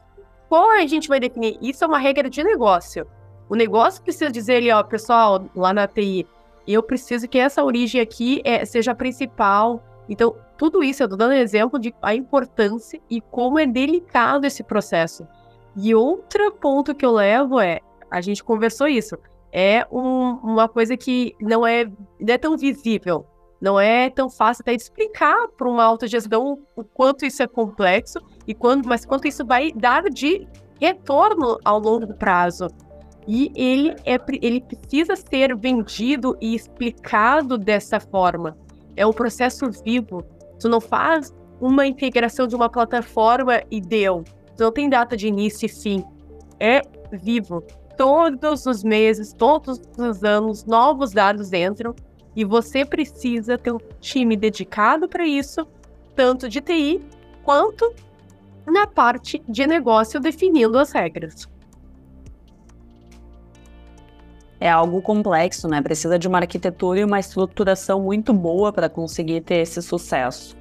qual 0.54 0.70
a 0.70 0.86
gente 0.86 1.08
vai 1.08 1.20
definir? 1.20 1.58
Isso 1.60 1.84
é 1.84 1.88
uma 1.88 1.98
regra 1.98 2.30
de 2.30 2.44
negócio. 2.44 3.08
O 3.50 3.56
negócio 3.56 4.04
precisa 4.04 4.30
dizer 4.30 4.58
ali, 4.58 4.72
ó, 4.72 4.84
pessoal, 4.84 5.50
lá 5.56 5.74
na 5.74 5.88
TI, 5.88 6.28
eu 6.68 6.84
preciso 6.84 7.28
que 7.28 7.40
essa 7.40 7.64
origem 7.64 8.00
aqui 8.00 8.40
é, 8.46 8.64
seja 8.64 8.92
a 8.92 8.96
principal. 8.96 9.84
Então, 10.08 10.36
tudo 10.56 10.84
isso, 10.84 11.02
eu 11.02 11.06
estou 11.06 11.18
dando 11.18 11.34
exemplo 11.34 11.80
de 11.80 11.92
a 12.04 12.14
importância 12.14 13.02
e 13.10 13.20
como 13.20 13.58
é 13.58 13.66
delicado 13.66 14.46
esse 14.46 14.62
processo. 14.62 15.28
E 15.76 15.96
outro 15.96 16.52
ponto 16.52 16.94
que 16.94 17.04
eu 17.04 17.14
levo 17.14 17.60
é, 17.60 17.80
a 18.14 18.22
gente 18.22 18.44
conversou 18.44 18.88
isso, 18.88 19.18
é 19.52 19.88
um, 19.92 20.38
uma 20.44 20.70
coisa 20.70 20.96
que 20.96 21.34
não 21.42 21.66
é, 21.66 21.86
não 21.86 22.34
é 22.34 22.38
tão 22.38 22.56
visível, 22.56 23.26
não 23.60 23.80
é 23.80 24.08
tão 24.10 24.30
fácil 24.30 24.62
até 24.62 24.76
de 24.76 24.84
explicar 24.84 25.48
para 25.58 25.68
uma 25.68 25.84
autogestão 25.84 26.60
o 26.76 26.84
quanto 26.84 27.26
isso 27.26 27.42
é 27.42 27.48
complexo 27.48 28.20
e 28.48 28.54
quando, 28.54 28.88
mas 28.88 29.04
quanto 29.04 29.28
isso 29.28 29.44
vai 29.44 29.72
dar 29.72 30.04
de 30.10 30.48
retorno 30.80 31.58
ao 31.66 31.80
longo 31.80 32.14
prazo. 32.14 32.68
E 33.28 33.52
ele, 33.56 33.96
é, 34.06 34.20
ele 34.42 34.62
precisa 34.62 35.16
ser 35.16 35.56
vendido 35.56 36.38
e 36.40 36.54
explicado 36.54 37.58
dessa 37.58 38.00
forma. 38.00 38.56
É 38.96 39.08
um 39.08 39.14
processo 39.14 39.72
vivo. 39.84 40.24
Tu 40.60 40.70
não 40.70 40.82
faz 40.82 41.34
uma 41.60 41.88
integração 41.88 42.46
de 42.46 42.56
uma 42.56 42.70
plataforma 42.70 43.64
e 43.72 43.80
deu. 43.80 44.24
Tu 44.56 44.64
não 44.64 44.72
tem 44.72 44.90
data 44.90 45.16
de 45.16 45.28
início 45.28 45.66
e 45.66 45.70
fim. 45.70 46.04
É 46.60 46.82
vivo. 47.14 47.64
Todos 47.98 48.66
os 48.66 48.84
meses, 48.84 49.34
todos 49.34 49.80
os 49.98 50.24
anos, 50.24 50.66
novos 50.66 51.12
dados 51.12 51.54
entram 51.54 51.96
e 52.36 52.44
você 52.44 52.84
precisa 52.84 53.58
ter 53.58 53.72
um 53.72 53.80
time 54.00 54.36
dedicado 54.36 55.08
para 55.08 55.26
isso, 55.26 55.68
tanto 56.16 56.50
de 56.50 56.62
TI 56.62 57.02
quanto 57.44 57.94
na 58.66 58.88
parte 58.88 59.44
de 59.48 59.68
negócio 59.68 60.20
definindo 60.20 60.80
as 60.80 60.92
regras. 60.92 61.48
É 64.60 64.70
algo 64.70 65.02
complexo, 65.02 65.68
né? 65.68 65.82
Precisa 65.82 66.18
de 66.18 66.28
uma 66.28 66.38
arquitetura 66.38 67.02
e 67.02 67.04
uma 67.04 67.20
estruturação 67.20 68.02
muito 68.02 68.34
boa 68.34 68.72
para 68.72 68.88
conseguir 68.88 69.42
ter 69.42 69.56
esse 69.56 69.82
sucesso. 69.82 70.56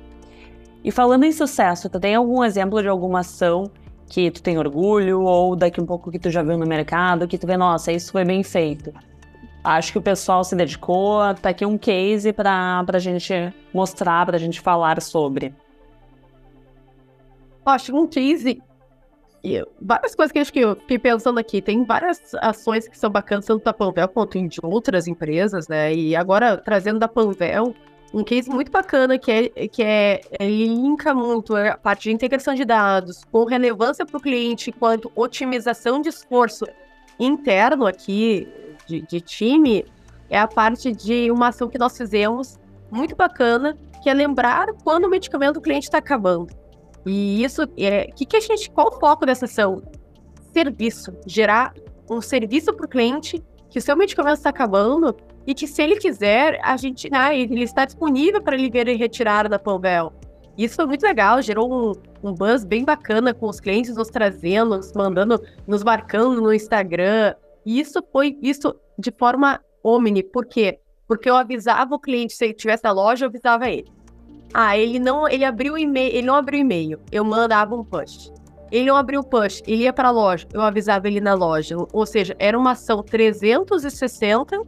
E 0.83 0.91
falando 0.91 1.23
em 1.23 1.31
sucesso, 1.31 1.89
tu 1.89 2.01
tem 2.01 2.17
algum 2.17 2.43
exemplo 2.43 2.83
de 2.83 2.89
alguma 2.89 3.21
ação 3.21 3.71
que 4.13 4.31
tu 4.31 4.43
tem 4.43 4.59
orgulho 4.59 5.23
ou 5.23 5.57
daqui 5.57 5.81
um 5.81 5.87
pouco 5.87 6.11
que 6.11 6.19
tu 6.19 6.29
já 6.29 6.43
viu 6.43 6.59
no 6.59 6.67
mercado, 6.67 7.27
que 7.27 7.39
tu 7.39 7.47
vê, 7.47 7.57
nossa, 7.57 7.91
isso 7.91 8.13
foi 8.13 8.27
bem 8.27 8.43
feito? 8.43 8.93
Acho 9.65 9.91
que 9.93 9.99
o 9.99 10.03
pessoal 10.03 10.45
se 10.45 10.55
dedicou, 10.55 11.21
tá 11.41 11.49
aqui 11.49 11.65
um 11.65 11.79
case 11.79 12.31
para 12.31 12.85
a 12.87 12.99
gente 12.99 13.33
mostrar, 13.73 14.27
para 14.27 14.37
a 14.37 14.39
gente 14.39 14.61
falar 14.61 15.01
sobre 15.01 15.55
acho 17.65 17.97
um 17.97 18.07
case. 18.07 18.63
Várias 19.81 20.15
coisas 20.15 20.31
que 20.31 20.39
acho 20.39 20.53
que 20.53 20.61
eu 20.61 20.77
fiquei 20.77 20.99
pensando 20.99 21.39
aqui. 21.39 21.63
Tem 21.63 21.83
várias 21.83 22.35
ações 22.35 22.87
que 22.87 22.99
são 22.99 23.09
bacanas, 23.09 23.47
tanto 23.47 23.65
da 23.65 23.73
Panvel 23.73 24.09
quanto 24.09 24.47
de 24.47 24.61
outras 24.63 25.09
empresas, 25.09 25.69
né? 25.69 25.95
E 25.95 26.15
agora, 26.15 26.59
trazendo 26.59 26.99
da 26.99 27.09
Panvel, 27.09 27.75
um 28.13 28.23
case 28.23 28.51
muito 28.51 28.71
bacana 28.71 29.19
que 29.19 29.31
é 29.31 29.69
que 29.69 29.83
é 29.83 30.21
ele 30.39 30.67
linka 30.67 31.15
muito 31.15 31.57
a 31.57 31.77
parte 31.77 32.05
de 32.05 32.13
integração 32.13 32.55
de 32.55 32.65
dados 32.65 33.25
com 33.31 33.45
relevância 33.45 34.05
para 34.05 34.17
o 34.17 34.21
cliente 34.21 34.71
quanto 34.71 35.11
otimização 35.15 36.01
de 36.01 36.09
esforço 36.09 36.67
interno 37.19 37.87
aqui 37.87 38.47
de, 38.87 39.01
de, 39.03 39.21
time 39.21 39.85
é 40.29 40.39
a 40.39 40.47
parte 40.47 40.93
de 40.93 41.31
uma 41.31 41.49
ação 41.49 41.69
que 41.69 41.79
nós 41.79 41.97
fizemos 41.97 42.59
muito 42.91 43.17
bacana 43.17 43.77
que 44.03 44.11
é 44.11 44.15
lembrar 44.15 44.73
quando 44.85 45.05
o 45.05 45.09
medicamento 45.09 45.55
do 45.55 45.61
cliente 45.61 45.85
está 45.85 45.99
acabando 45.99 46.63
e 47.05 47.43
isso, 47.43 47.63
é, 47.77 48.07
que, 48.07 48.25
que 48.25 48.37
a 48.37 48.41
gente, 48.41 48.71
qual 48.71 48.89
o 48.89 48.99
foco 48.99 49.27
dessa 49.27 49.47
ação? 49.47 49.83
Serviço, 50.53 51.13
gerar 51.27 51.75
um 52.09 52.21
serviço 52.21 52.73
para 52.73 52.87
o 52.87 52.89
cliente 52.89 53.43
que 53.73 53.79
o 53.79 53.83
seu 53.83 53.97
medicamento 53.97 54.37
está 54.37 54.51
acabando 54.51 55.17
e 55.47 55.55
que 55.55 55.67
se 55.67 55.83
ele 55.83 55.97
quiser, 55.97 56.61
a 56.63 56.77
gente, 56.77 57.11
né, 57.11 57.41
ele 57.41 57.65
está 57.65 57.87
disponível 57.87 58.43
para 58.43 58.55
ele 58.55 58.69
ver 58.69 58.87
e 58.87 58.97
retirar 58.97 59.49
da 59.49 59.59
Panvel. 59.59 60.13
Isso 60.59 60.77
foi 60.77 60.85
muito 60.85 61.03
legal, 61.03 61.41
gerou 61.41 61.73
um, 61.73 61.93
um 62.23 62.35
buzz 62.35 62.65
bem 62.67 62.85
bacana 62.85 63.33
com 63.33 63.49
os 63.49 63.61
clientes 63.61 63.97
nos 63.97 64.09
trazendo, 64.09 64.77
nos 64.77 64.93
mandando, 64.93 65.43
nos 65.67 65.83
marcando 65.83 66.39
no 66.43 66.53
Instagram. 66.53 67.35
E 67.65 67.81
isso 67.81 68.05
foi 68.13 68.39
isso 68.43 68.77
de 68.99 69.11
forma 69.11 69.59
omni. 69.83 70.23
Por 70.23 70.45
quê? 70.45 70.79
Porque 71.09 71.31
eu 71.31 71.35
avisava 71.35 71.95
o 71.95 71.99
cliente, 71.99 72.35
se 72.35 72.45
ele 72.45 72.53
estivesse 72.53 72.85
na 72.85 72.93
loja, 72.93 73.25
eu 73.25 73.31
avisava 73.31 73.71
ele. 73.71 73.91
Ah, 74.53 74.77
ele 74.77 74.99
não, 74.99 75.27
ele 75.27 75.47
abriu 75.47 75.79
e-mail, 75.79 76.15
ele 76.15 76.27
não 76.27 76.35
abriu 76.35 76.61
e-mail. 76.61 77.01
Eu 77.11 77.25
mandava 77.25 77.75
um 77.75 77.83
push. 77.83 78.31
Ele 78.73 78.87
não 78.87 78.97
abriu 78.97 79.21
o 79.21 79.25
push, 79.25 79.63
ele 79.67 79.83
ia 79.83 79.93
para 79.93 80.09
a 80.09 80.11
loja, 80.11 80.49
eu 80.53 80.63
avisava 80.63 81.07
ele 81.07 81.21
na 81.21 81.35
loja. 81.35 81.77
Ou 81.93 82.07
seja, 82.07 82.35
era 82.39 82.59
uma 82.59 82.71
ação 82.71 83.03
360, 83.03 84.59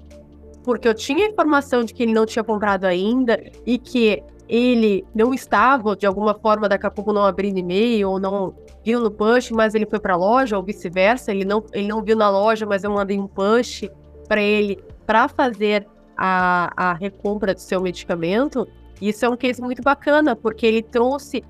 porque 0.63 0.87
eu 0.87 0.95
tinha 0.95 1.27
informação 1.27 1.83
de 1.83 1.95
que 1.95 2.03
ele 2.03 2.13
não 2.13 2.27
tinha 2.27 2.45
comprado 2.45 2.85
ainda 2.85 3.43
e 3.65 3.79
que 3.79 4.23
ele 4.47 5.07
não 5.15 5.33
estava, 5.33 5.97
de 5.97 6.07
alguma 6.07 6.35
forma, 6.35 6.69
daqui 6.69 6.87
a 6.87 6.91
pouco 6.91 7.15
não 7.15 7.25
abrindo 7.25 7.59
e-mail 7.59 8.11
ou 8.11 8.21
não 8.21 8.55
viu 8.85 9.01
no 9.01 9.11
push, 9.11 9.51
mas 9.51 9.75
ele 9.75 9.87
foi 9.87 9.99
para 9.99 10.13
a 10.13 10.17
loja, 10.17 10.57
ou 10.57 10.63
vice-versa. 10.63 11.33
Ele 11.33 11.47
não, 11.47 11.65
ele 11.73 11.89
não 11.89 12.03
viu 12.03 12.15
na 12.15 12.29
loja, 12.29 12.67
mas 12.67 12.85
eu 12.85 12.91
mandei 12.91 13.19
um 13.19 13.27
push 13.27 13.89
para 14.29 14.43
ele 14.43 14.79
para 15.07 15.29
fazer 15.29 15.87
a, 16.17 16.71
a 16.77 16.93
recompra 16.93 17.55
do 17.55 17.61
seu 17.61 17.81
medicamento. 17.81 18.69
Isso 19.01 19.25
é 19.25 19.29
um 19.29 19.37
case 19.37 19.63
muito 19.63 19.83
bacana, 19.83 20.37
porque 20.37 20.67
ele 20.67 20.83
trouxe. 20.83 21.43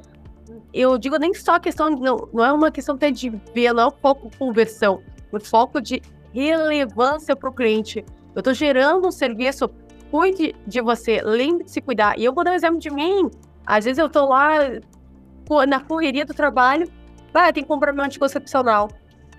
Eu 0.72 0.98
digo 0.98 1.16
nem 1.18 1.32
só 1.34 1.54
a 1.54 1.60
questão, 1.60 1.90
não, 1.90 2.28
não 2.32 2.44
é 2.44 2.52
uma 2.52 2.70
questão 2.70 2.96
de 2.96 3.30
ver, 3.54 3.72
não 3.72 3.82
é 3.82 3.86
um 3.86 3.90
foco 3.90 4.30
conversão, 4.38 5.02
o 5.32 5.40
foco 5.40 5.80
de 5.80 6.00
relevância 6.32 7.36
para 7.36 7.48
o 7.48 7.52
cliente. 7.52 8.04
eu 8.34 8.40
estou 8.40 8.52
gerando 8.52 9.06
um 9.06 9.12
serviço, 9.12 9.68
cuide 10.10 10.54
de 10.66 10.80
você, 10.80 11.20
lembre 11.22 11.64
de 11.64 11.70
se 11.70 11.80
cuidar. 11.80 12.18
E 12.18 12.24
eu 12.24 12.32
vou 12.32 12.44
dar 12.44 12.52
um 12.52 12.54
exemplo 12.54 12.78
de 12.78 12.90
mim. 12.90 13.30
Às 13.66 13.84
vezes 13.84 13.98
eu 13.98 14.06
estou 14.06 14.28
lá 14.28 14.58
na 15.68 15.80
correria 15.80 16.24
do 16.24 16.34
trabalho, 16.34 16.88
ah, 17.32 17.52
tem 17.52 17.62
que 17.62 17.68
comprar 17.68 17.92
meu 17.92 18.04
anticoncepcional. 18.04 18.88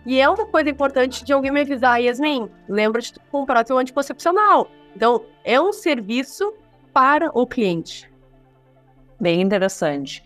E 0.05 0.19
é 0.19 0.29
uma 0.29 0.45
coisa 0.45 0.69
importante 0.69 1.23
de 1.23 1.33
alguém 1.33 1.51
me 1.51 1.61
avisar, 1.61 1.99
Yasmin, 1.99 2.49
lembra 2.69 3.01
de 3.01 3.13
comprar 3.31 3.65
seu 3.65 3.77
anticoncepcional. 3.77 4.69
Então, 4.95 5.25
é 5.43 5.59
um 5.59 5.73
serviço 5.73 6.53
para 6.93 7.29
o 7.33 7.47
cliente. 7.47 8.09
Bem 9.19 9.41
interessante. 9.41 10.23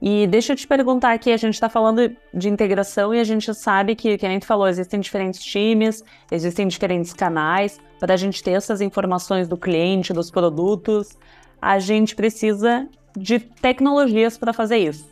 E 0.00 0.26
deixa 0.26 0.52
eu 0.52 0.56
te 0.56 0.66
perguntar 0.66 1.12
aqui, 1.12 1.32
a 1.32 1.36
gente 1.36 1.54
está 1.54 1.68
falando 1.68 2.14
de 2.32 2.48
integração 2.48 3.14
e 3.14 3.20
a 3.20 3.24
gente 3.24 3.52
sabe 3.54 3.94
que, 3.94 4.18
que 4.18 4.26
a 4.26 4.28
gente 4.28 4.44
falou, 4.44 4.68
existem 4.68 5.00
diferentes 5.00 5.42
times, 5.42 6.04
existem 6.30 6.68
diferentes 6.68 7.12
canais 7.14 7.80
para 7.98 8.12
a 8.12 8.16
gente 8.16 8.42
ter 8.42 8.52
essas 8.52 8.80
informações 8.82 9.48
do 9.48 9.56
cliente, 9.56 10.12
dos 10.12 10.30
produtos. 10.30 11.16
A 11.60 11.78
gente 11.78 12.14
precisa 12.14 12.86
de 13.16 13.38
tecnologias 13.38 14.36
para 14.36 14.52
fazer 14.52 14.76
isso. 14.76 15.08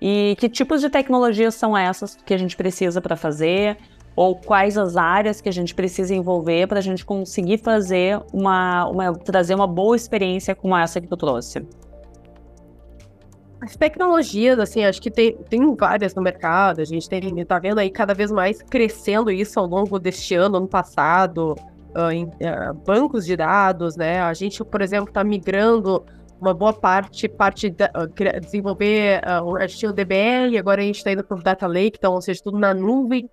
E 0.00 0.36
que 0.38 0.48
tipos 0.48 0.82
de 0.82 0.90
tecnologias 0.90 1.54
são 1.54 1.74
essas 1.74 2.16
que 2.16 2.34
a 2.34 2.38
gente 2.38 2.54
precisa 2.54 3.00
para 3.00 3.16
fazer? 3.16 3.78
Ou 4.14 4.36
quais 4.36 4.76
as 4.76 4.96
áreas 4.96 5.40
que 5.40 5.48
a 5.48 5.52
gente 5.52 5.74
precisa 5.74 6.14
envolver 6.14 6.66
para 6.66 6.78
a 6.78 6.82
gente 6.82 7.04
conseguir 7.04 7.58
fazer 7.58 8.20
uma, 8.30 8.86
uma, 8.86 9.14
trazer 9.14 9.54
uma 9.54 9.66
boa 9.66 9.96
experiência 9.96 10.54
como 10.54 10.76
essa 10.76 11.00
que 11.00 11.06
tu 11.06 11.16
trouxe? 11.16 11.66
As 13.60 13.74
tecnologias, 13.74 14.58
assim, 14.58 14.84
acho 14.84 15.00
que 15.00 15.10
tem, 15.10 15.34
tem 15.48 15.74
várias 15.74 16.14
no 16.14 16.22
mercado, 16.22 16.80
a 16.80 16.84
gente 16.84 17.08
tem, 17.08 17.44
tá 17.44 17.58
vendo 17.58 17.78
aí 17.78 17.90
cada 17.90 18.12
vez 18.12 18.30
mais 18.30 18.60
crescendo 18.62 19.30
isso 19.30 19.58
ao 19.58 19.66
longo 19.66 19.98
deste 19.98 20.34
ano, 20.34 20.58
ano 20.58 20.68
passado, 20.68 21.56
uh, 21.96 22.10
em, 22.10 22.24
uh, 22.24 22.74
bancos 22.84 23.24
de 23.24 23.34
dados, 23.34 23.96
né? 23.96 24.20
A 24.20 24.34
gente, 24.34 24.62
por 24.62 24.82
exemplo, 24.82 25.08
está 25.08 25.24
migrando 25.24 26.04
uma 26.38 26.52
boa 26.52 26.72
parte, 26.72 27.28
parte 27.28 27.70
de, 27.70 27.84
uh, 27.84 28.40
desenvolver 28.40 29.22
uh, 29.24 29.56
a 29.56 29.66
gente 29.66 29.78
tinha 29.78 29.90
o 29.90 29.94
DBL, 29.94 30.58
agora 30.58 30.82
a 30.82 30.84
gente 30.84 30.98
está 30.98 31.12
indo 31.12 31.24
para 31.24 31.36
o 31.36 31.42
Data 31.42 31.66
Lake, 31.66 31.96
então, 31.98 32.12
ou 32.12 32.20
seja, 32.20 32.42
tudo 32.42 32.58
na 32.58 32.74
nuvem. 32.74 33.28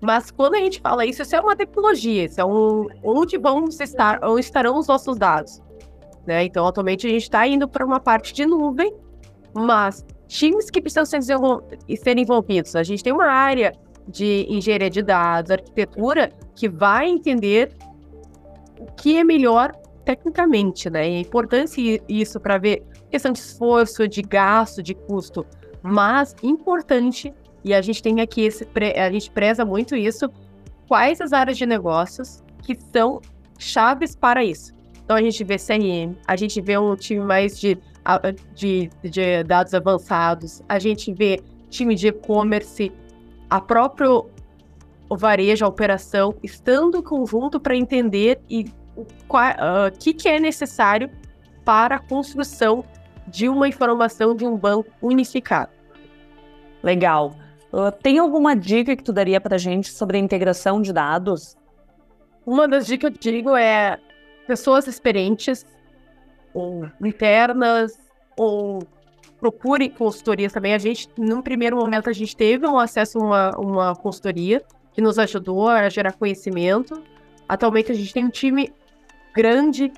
Mas 0.00 0.30
quando 0.30 0.54
a 0.54 0.58
gente 0.58 0.80
fala 0.80 1.04
isso, 1.04 1.22
isso 1.22 1.36
é 1.36 1.40
uma 1.40 1.56
tecnologia, 1.56 2.24
isso 2.24 2.40
é 2.40 2.44
um, 2.44 2.86
onde 3.02 3.36
vamos 3.38 3.80
estar, 3.80 4.22
onde 4.24 4.40
estarão 4.40 4.78
os 4.78 4.86
nossos 4.86 5.16
dados. 5.16 5.60
Né? 6.26 6.44
Então, 6.44 6.66
atualmente 6.66 7.06
a 7.06 7.10
gente 7.10 7.22
está 7.22 7.46
indo 7.46 7.68
para 7.68 7.84
uma 7.84 8.00
parte 8.00 8.32
de 8.32 8.44
nuvem, 8.44 8.92
mas 9.56 10.04
times 10.28 10.70
que 10.70 10.80
precisam 10.80 11.04
ser, 11.04 11.22
ser 11.22 12.18
envolvidos. 12.18 12.76
A 12.76 12.82
gente 12.82 13.02
tem 13.02 13.12
uma 13.12 13.26
área 13.26 13.72
de 14.08 14.46
engenharia 14.48 14.90
de 14.90 15.02
dados, 15.02 15.50
arquitetura, 15.50 16.30
que 16.54 16.68
vai 16.68 17.08
entender 17.08 17.72
o 18.78 18.86
que 18.92 19.16
é 19.16 19.24
melhor 19.24 19.72
tecnicamente, 20.04 20.88
né? 20.88 21.06
É 21.06 21.20
importante 21.20 22.02
isso 22.08 22.38
para 22.38 22.58
ver 22.58 22.84
questão 23.10 23.32
de 23.32 23.38
esforço, 23.38 24.06
de 24.06 24.22
gasto, 24.22 24.82
de 24.82 24.94
custo, 24.94 25.44
mas 25.82 26.34
importante, 26.42 27.32
e 27.64 27.74
a 27.74 27.80
gente 27.80 28.02
tem 28.02 28.20
aqui 28.20 28.42
esse, 28.42 28.66
a 28.96 29.10
gente 29.10 29.30
preza 29.30 29.64
muito 29.64 29.96
isso, 29.96 30.30
quais 30.86 31.20
as 31.20 31.32
áreas 31.32 31.58
de 31.58 31.66
negócios 31.66 32.42
que 32.62 32.76
são 32.92 33.20
chaves 33.58 34.14
para 34.14 34.44
isso. 34.44 34.72
Então 35.04 35.16
a 35.16 35.22
gente 35.22 35.42
vê 35.44 35.56
CRM, 35.56 36.16
a 36.26 36.36
gente 36.36 36.60
vê 36.60 36.76
um 36.78 36.94
time 36.96 37.20
mais 37.20 37.58
de 37.58 37.78
de, 38.54 38.90
de 39.02 39.42
dados 39.44 39.74
avançados, 39.74 40.62
a 40.68 40.78
gente 40.78 41.12
vê 41.12 41.40
time 41.68 41.94
de 41.94 42.08
e-commerce, 42.08 42.92
a 43.50 43.60
próprio 43.60 44.26
o 45.08 45.16
varejo, 45.16 45.64
a 45.64 45.68
operação, 45.68 46.34
estando 46.42 47.02
conjunto 47.02 47.60
para 47.60 47.76
entender 47.76 48.40
e 48.50 48.66
o 48.96 49.02
uh, 49.02 49.96
que, 49.98 50.12
que 50.12 50.28
é 50.28 50.40
necessário 50.40 51.10
para 51.64 51.96
a 51.96 51.98
construção 51.98 52.84
de 53.28 53.48
uma 53.48 53.68
informação 53.68 54.34
de 54.34 54.46
um 54.46 54.56
banco 54.56 54.90
unificado. 55.02 55.70
Legal. 56.82 57.34
Uh, 57.72 57.90
tem 58.02 58.18
alguma 58.18 58.56
dica 58.56 58.96
que 58.96 59.02
tu 59.02 59.12
daria 59.12 59.40
para 59.40 59.56
a 59.56 59.58
gente 59.58 59.90
sobre 59.90 60.16
a 60.16 60.20
integração 60.20 60.80
de 60.80 60.92
dados? 60.92 61.56
Uma 62.44 62.66
das 62.68 62.86
dicas 62.86 63.10
que 63.10 63.28
eu 63.28 63.32
digo 63.32 63.56
é 63.56 63.98
pessoas 64.46 64.86
experientes 64.86 65.66
ou 66.56 66.88
internas, 67.04 67.92
ou 68.34 68.82
procure 69.38 69.90
consultorias 69.90 70.52
também. 70.52 70.72
A 70.72 70.78
gente, 70.78 71.08
num 71.18 71.42
primeiro 71.42 71.76
momento, 71.76 72.08
a 72.08 72.12
gente 72.14 72.34
teve 72.34 72.66
um 72.66 72.78
acesso 72.78 73.18
a 73.18 73.22
uma, 73.22 73.50
uma 73.58 73.96
consultoria 73.96 74.62
que 74.94 75.02
nos 75.02 75.18
ajudou 75.18 75.68
a 75.68 75.86
gerar 75.90 76.12
conhecimento. 76.12 77.02
Atualmente 77.46 77.92
a 77.92 77.94
gente 77.94 78.14
tem 78.14 78.24
um 78.24 78.30
time 78.30 78.72
grande 79.34 79.92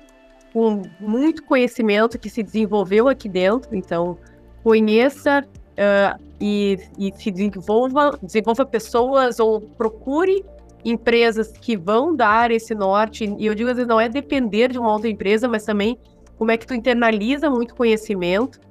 com 0.51 0.81
muito 0.99 1.43
conhecimento 1.43 2.19
que 2.19 2.29
se 2.29 2.43
desenvolveu 2.43 3.07
aqui 3.07 3.29
dentro, 3.29 3.73
então 3.73 4.17
conheça 4.61 5.45
uh, 5.45 6.21
e, 6.41 6.77
e 6.97 7.13
se 7.15 7.31
desenvolva, 7.31 8.19
desenvolva 8.21 8.65
pessoas 8.65 9.39
ou 9.39 9.61
procure 9.61 10.43
empresas 10.83 11.51
que 11.51 11.77
vão 11.77 12.15
dar 12.15 12.51
esse 12.51 12.73
norte, 12.73 13.25
e 13.37 13.45
eu 13.45 13.53
digo 13.53 13.69
às 13.69 13.75
vezes 13.75 13.87
não 13.87 13.99
é 13.99 14.09
depender 14.09 14.69
de 14.69 14.79
uma 14.79 14.91
outra 14.91 15.09
empresa, 15.09 15.47
mas 15.47 15.63
também 15.63 15.97
como 16.39 16.51
é 16.51 16.57
que 16.57 16.65
tu 16.65 16.73
internaliza 16.73 17.49
muito 17.49 17.75
conhecimento, 17.75 18.61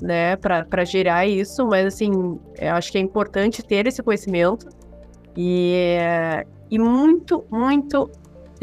né, 0.00 0.34
para 0.36 0.82
gerar 0.82 1.26
isso, 1.26 1.66
mas 1.66 1.86
assim, 1.86 2.10
eu 2.58 2.72
acho 2.72 2.90
que 2.90 2.96
é 2.96 3.00
importante 3.00 3.62
ter 3.62 3.86
esse 3.86 4.02
conhecimento 4.02 4.66
e, 5.36 5.98
e 6.70 6.78
muito, 6.78 7.44
muito 7.50 8.10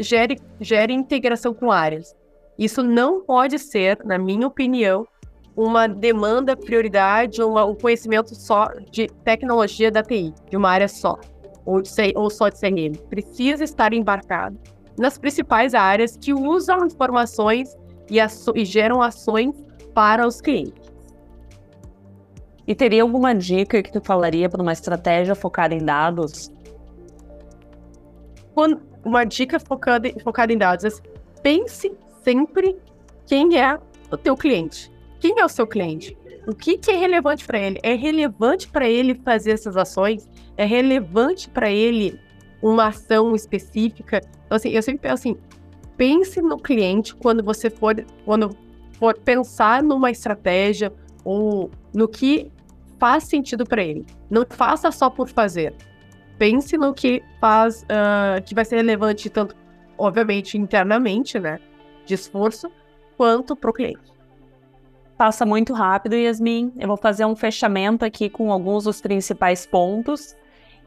gere, 0.00 0.36
gere 0.60 0.92
integração 0.92 1.54
com 1.54 1.70
áreas. 1.70 2.14
Isso 2.58 2.82
não 2.82 3.22
pode 3.22 3.56
ser, 3.58 4.00
na 4.04 4.18
minha 4.18 4.48
opinião, 4.48 5.06
uma 5.56 5.86
demanda, 5.86 6.56
prioridade, 6.56 7.40
uma, 7.42 7.64
um 7.64 7.74
conhecimento 7.74 8.34
só 8.34 8.68
de 8.90 9.06
tecnologia 9.24 9.92
da 9.92 10.02
TI, 10.02 10.34
de 10.50 10.56
uma 10.56 10.70
área 10.70 10.88
só, 10.88 11.18
ou, 11.64 11.80
de, 11.80 11.90
ou 12.16 12.28
só 12.28 12.48
de 12.48 12.58
CRM. 12.58 12.98
Precisa 13.08 13.62
estar 13.62 13.92
embarcado 13.92 14.58
nas 14.98 15.16
principais 15.16 15.72
áreas 15.72 16.16
que 16.16 16.34
usam 16.34 16.84
informações 16.84 17.78
e, 18.10 18.18
e 18.54 18.64
geram 18.64 19.00
ações 19.00 19.54
para 19.94 20.26
os 20.26 20.40
clientes. 20.40 20.90
E 22.66 22.74
teria 22.74 23.02
alguma 23.02 23.34
dica 23.34 23.82
que 23.82 23.92
tu 23.92 24.00
falaria 24.00 24.48
para 24.48 24.62
uma 24.62 24.72
estratégia 24.72 25.34
focada 25.34 25.74
em 25.74 25.84
dados? 25.84 26.52
Uma 29.04 29.24
dica 29.24 29.58
focada, 29.58 30.08
focada 30.22 30.52
em 30.52 30.58
dados 30.58 30.84
é 30.84 30.90
pense 31.42 31.92
sempre 32.22 32.76
quem 33.26 33.58
é 33.58 33.78
o 34.10 34.16
teu 34.16 34.36
cliente. 34.36 34.92
Quem 35.18 35.38
é 35.38 35.44
o 35.44 35.48
seu 35.48 35.66
cliente? 35.66 36.16
O 36.46 36.54
que, 36.54 36.78
que 36.78 36.90
é 36.90 36.96
relevante 36.96 37.46
para 37.46 37.58
ele? 37.58 37.78
É 37.82 37.94
relevante 37.94 38.68
para 38.68 38.88
ele 38.88 39.14
fazer 39.14 39.52
essas 39.52 39.76
ações? 39.76 40.28
É 40.56 40.64
relevante 40.64 41.48
para 41.48 41.70
ele 41.70 42.18
uma 42.62 42.88
ação 42.88 43.34
específica? 43.34 44.20
Então, 44.46 44.56
assim, 44.56 44.70
eu 44.70 44.82
sempre 44.82 45.02
penso 45.02 45.14
assim, 45.14 45.36
pense 46.00 46.40
no 46.40 46.56
cliente 46.56 47.14
quando 47.14 47.44
você 47.44 47.68
for, 47.68 47.94
quando 48.24 48.56
for 48.92 49.18
pensar 49.18 49.82
numa 49.82 50.10
estratégia 50.10 50.90
ou 51.22 51.70
no 51.92 52.08
que 52.08 52.50
faz 52.98 53.24
sentido 53.24 53.66
para 53.66 53.82
ele. 53.82 54.06
Não 54.30 54.46
faça 54.48 54.90
só 54.90 55.10
por 55.10 55.28
fazer. 55.28 55.74
Pense 56.38 56.78
no 56.78 56.94
que 56.94 57.22
faz, 57.38 57.82
uh, 57.82 58.42
que 58.46 58.54
vai 58.54 58.64
ser 58.64 58.76
relevante 58.76 59.28
tanto, 59.28 59.54
obviamente, 59.98 60.56
internamente, 60.56 61.38
né, 61.38 61.60
de 62.06 62.14
esforço, 62.14 62.70
quanto 63.18 63.54
para 63.54 63.68
o 63.68 63.74
cliente. 63.74 64.10
Passa 65.18 65.44
muito 65.44 65.74
rápido, 65.74 66.16
Yasmin. 66.16 66.72
Eu 66.78 66.88
vou 66.88 66.96
fazer 66.96 67.26
um 67.26 67.36
fechamento 67.36 68.06
aqui 68.06 68.30
com 68.30 68.50
alguns 68.50 68.84
dos 68.84 69.02
principais 69.02 69.66
pontos. 69.66 70.34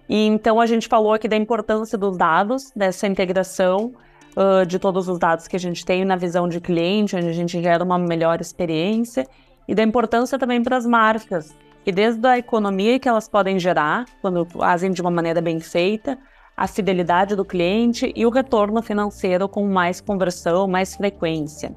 E 0.09 0.25
então 0.25 0.59
a 0.59 0.65
gente 0.65 0.87
falou 0.87 1.13
aqui 1.13 1.27
da 1.27 1.37
importância 1.37 1.99
dos 1.99 2.17
dados, 2.17 2.71
dessa 2.75 3.05
integração 3.05 3.93
uh, 4.35 4.65
de 4.65 4.79
todos 4.79 5.07
os 5.07 5.19
dados 5.19 5.47
que 5.47 5.55
a 5.55 5.59
gente 5.59 5.85
tem 5.85 6.05
na 6.05 6.15
visão 6.15 6.47
de 6.47 6.59
cliente, 6.59 7.15
onde 7.15 7.27
a 7.27 7.33
gente 7.33 7.61
gera 7.61 7.83
uma 7.83 7.97
melhor 7.97 8.41
experiência, 8.41 9.27
e 9.67 9.73
da 9.73 9.83
importância 9.83 10.37
também 10.37 10.61
para 10.61 10.77
as 10.77 10.85
marcas, 10.85 11.55
e 11.85 11.91
desde 11.91 12.25
a 12.27 12.37
economia 12.37 12.99
que 12.99 13.09
elas 13.09 13.27
podem 13.27 13.59
gerar, 13.59 14.05
quando 14.21 14.45
fazem 14.45 14.91
de 14.91 15.01
uma 15.01 15.11
maneira 15.11 15.41
bem 15.41 15.59
feita, 15.59 16.17
a 16.55 16.67
fidelidade 16.67 17.35
do 17.35 17.43
cliente 17.43 18.13
e 18.15 18.25
o 18.25 18.29
retorno 18.29 18.81
financeiro 18.81 19.49
com 19.49 19.67
mais 19.67 19.99
conversão, 19.99 20.67
mais 20.67 20.95
frequência. 20.95 21.75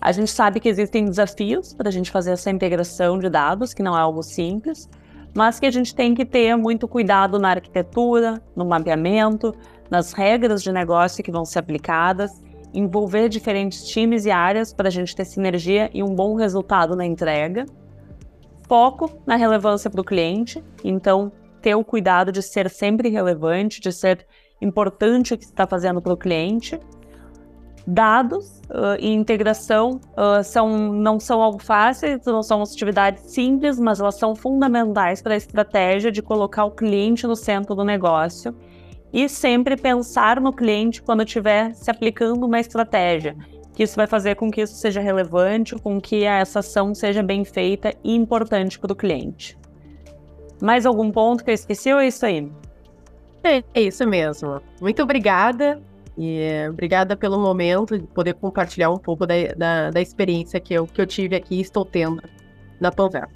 A 0.00 0.12
gente 0.12 0.30
sabe 0.30 0.60
que 0.60 0.68
existem 0.68 1.04
desafios 1.04 1.74
para 1.74 1.88
a 1.88 1.92
gente 1.92 2.10
fazer 2.10 2.32
essa 2.32 2.50
integração 2.50 3.18
de 3.18 3.28
dados, 3.28 3.72
que 3.74 3.82
não 3.82 3.96
é 3.96 4.00
algo 4.00 4.22
simples, 4.22 4.88
mas 5.34 5.60
que 5.60 5.66
a 5.66 5.70
gente 5.70 5.94
tem 5.94 6.14
que 6.14 6.24
ter 6.24 6.56
muito 6.56 6.88
cuidado 6.88 7.38
na 7.38 7.50
arquitetura, 7.50 8.42
no 8.56 8.64
mapeamento, 8.64 9.54
nas 9.90 10.12
regras 10.12 10.62
de 10.62 10.72
negócio 10.72 11.22
que 11.22 11.32
vão 11.32 11.44
ser 11.44 11.58
aplicadas, 11.58 12.30
envolver 12.72 13.28
diferentes 13.28 13.86
times 13.88 14.24
e 14.24 14.30
áreas 14.30 14.72
para 14.72 14.88
a 14.88 14.90
gente 14.90 15.14
ter 15.14 15.24
sinergia 15.24 15.90
e 15.92 16.02
um 16.02 16.14
bom 16.14 16.36
resultado 16.36 16.94
na 16.94 17.04
entrega. 17.04 17.66
Foco 18.68 19.10
na 19.26 19.34
relevância 19.34 19.90
para 19.90 20.00
o 20.00 20.04
cliente, 20.04 20.62
então 20.84 21.32
ter 21.60 21.74
o 21.74 21.84
cuidado 21.84 22.30
de 22.30 22.40
ser 22.40 22.70
sempre 22.70 23.08
relevante, 23.08 23.80
de 23.80 23.92
ser 23.92 24.24
importante 24.62 25.36
que 25.36 25.44
você 25.44 25.50
está 25.50 25.66
fazendo 25.66 26.00
para 26.00 26.12
o 26.12 26.16
cliente. 26.16 26.78
Dados 27.86 28.60
uh, 28.70 28.96
e 29.00 29.12
integração 29.12 30.00
uh, 30.12 30.44
são, 30.44 30.92
não 30.92 31.18
são 31.18 31.42
algo 31.42 31.60
fácil, 31.60 32.20
não 32.24 32.42
são 32.42 32.62
atividades 32.62 33.24
simples, 33.24 33.80
mas 33.80 33.98
elas 33.98 34.14
são 34.16 34.36
fundamentais 34.36 35.20
para 35.20 35.34
a 35.34 35.36
estratégia 35.36 36.12
de 36.12 36.22
colocar 36.22 36.64
o 36.66 36.70
cliente 36.70 37.26
no 37.26 37.34
centro 37.34 37.74
do 37.74 37.82
negócio 37.82 38.54
e 39.12 39.28
sempre 39.28 39.76
pensar 39.76 40.40
no 40.40 40.52
cliente 40.52 41.02
quando 41.02 41.22
estiver 41.22 41.74
se 41.74 41.90
aplicando 41.90 42.46
uma 42.46 42.60
estratégia, 42.60 43.36
que 43.74 43.82
isso 43.82 43.96
vai 43.96 44.06
fazer 44.06 44.36
com 44.36 44.50
que 44.50 44.60
isso 44.60 44.74
seja 44.74 45.00
relevante, 45.00 45.74
com 45.76 46.00
que 46.00 46.24
essa 46.24 46.60
ação 46.60 46.94
seja 46.94 47.22
bem 47.22 47.44
feita 47.44 47.94
e 48.04 48.14
importante 48.14 48.78
para 48.78 48.92
o 48.92 48.96
cliente. 48.96 49.58
Mais 50.60 50.84
algum 50.84 51.10
ponto 51.10 51.42
que 51.42 51.50
eu 51.50 51.54
esqueci 51.54 51.92
ou 51.92 52.00
é 52.00 52.06
isso 52.06 52.24
aí? 52.26 52.50
É, 53.42 53.62
é 53.74 53.82
isso 53.82 54.06
mesmo. 54.06 54.60
Muito 54.80 55.02
obrigada. 55.02 55.80
E 56.18 56.68
obrigada 56.68 57.16
pelo 57.16 57.38
momento 57.38 57.98
de 57.98 58.06
poder 58.08 58.34
compartilhar 58.34 58.90
um 58.90 58.98
pouco 58.98 59.26
da, 59.26 59.34
da, 59.56 59.90
da 59.90 60.00
experiência 60.02 60.60
que 60.60 60.74
eu, 60.74 60.86
que 60.86 61.00
eu 61.00 61.06
tive 61.06 61.34
aqui 61.34 61.54
e 61.54 61.60
estou 61.62 61.82
tendo 61.82 62.22
na 62.78 62.92
Panvel. 62.92 63.26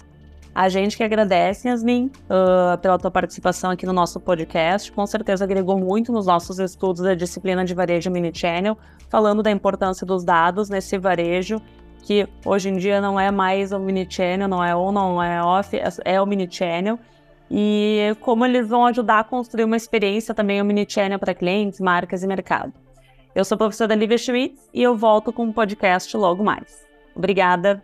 A 0.55 0.69
gente 0.69 0.95
que 0.95 1.03
agradece, 1.03 1.67
Yasmin, 1.67 2.09
uh, 2.29 2.77
pela 2.77 2.97
tua 2.97 3.11
participação 3.11 3.71
aqui 3.71 3.85
no 3.85 3.91
nosso 3.91 4.21
podcast. 4.21 4.89
Com 4.89 5.05
certeza 5.05 5.43
agregou 5.43 5.77
muito 5.77 6.13
nos 6.13 6.27
nossos 6.27 6.59
estudos 6.59 7.01
da 7.01 7.13
disciplina 7.13 7.65
de 7.65 7.73
varejo 7.73 8.09
mini-channel, 8.09 8.77
falando 9.09 9.43
da 9.43 9.51
importância 9.51 10.07
dos 10.07 10.23
dados 10.23 10.69
nesse 10.69 10.97
varejo, 10.97 11.61
que 12.03 12.25
hoje 12.45 12.69
em 12.69 12.77
dia 12.77 13.01
não 13.01 13.19
é 13.19 13.29
mais 13.31 13.73
o 13.73 13.79
mini-channel, 13.79 14.47
não 14.47 14.63
é 14.63 14.73
on, 14.73 14.93
não 14.93 15.21
é 15.21 15.43
off, 15.43 15.75
é, 15.75 15.89
é 16.05 16.21
o 16.21 16.25
mini-channel. 16.25 16.97
E 17.51 18.15
como 18.21 18.45
eles 18.45 18.69
vão 18.69 18.85
ajudar 18.85 19.19
a 19.19 19.23
construir 19.25 19.65
uma 19.65 19.75
experiência 19.75 20.33
também 20.33 20.61
o 20.61 20.65
mini-channel 20.65 21.19
para 21.19 21.33
clientes, 21.33 21.81
marcas 21.81 22.23
e 22.23 22.27
mercado. 22.27 22.71
Eu 23.35 23.43
sou 23.43 23.55
a 23.55 23.57
professora 23.57 23.93
Lívia 23.93 24.17
Schmitz 24.17 24.69
e 24.73 24.81
eu 24.81 24.95
volto 24.95 25.33
com 25.33 25.43
um 25.43 25.51
podcast 25.51 26.15
logo 26.15 26.45
mais. 26.45 26.87
Obrigada 27.13 27.83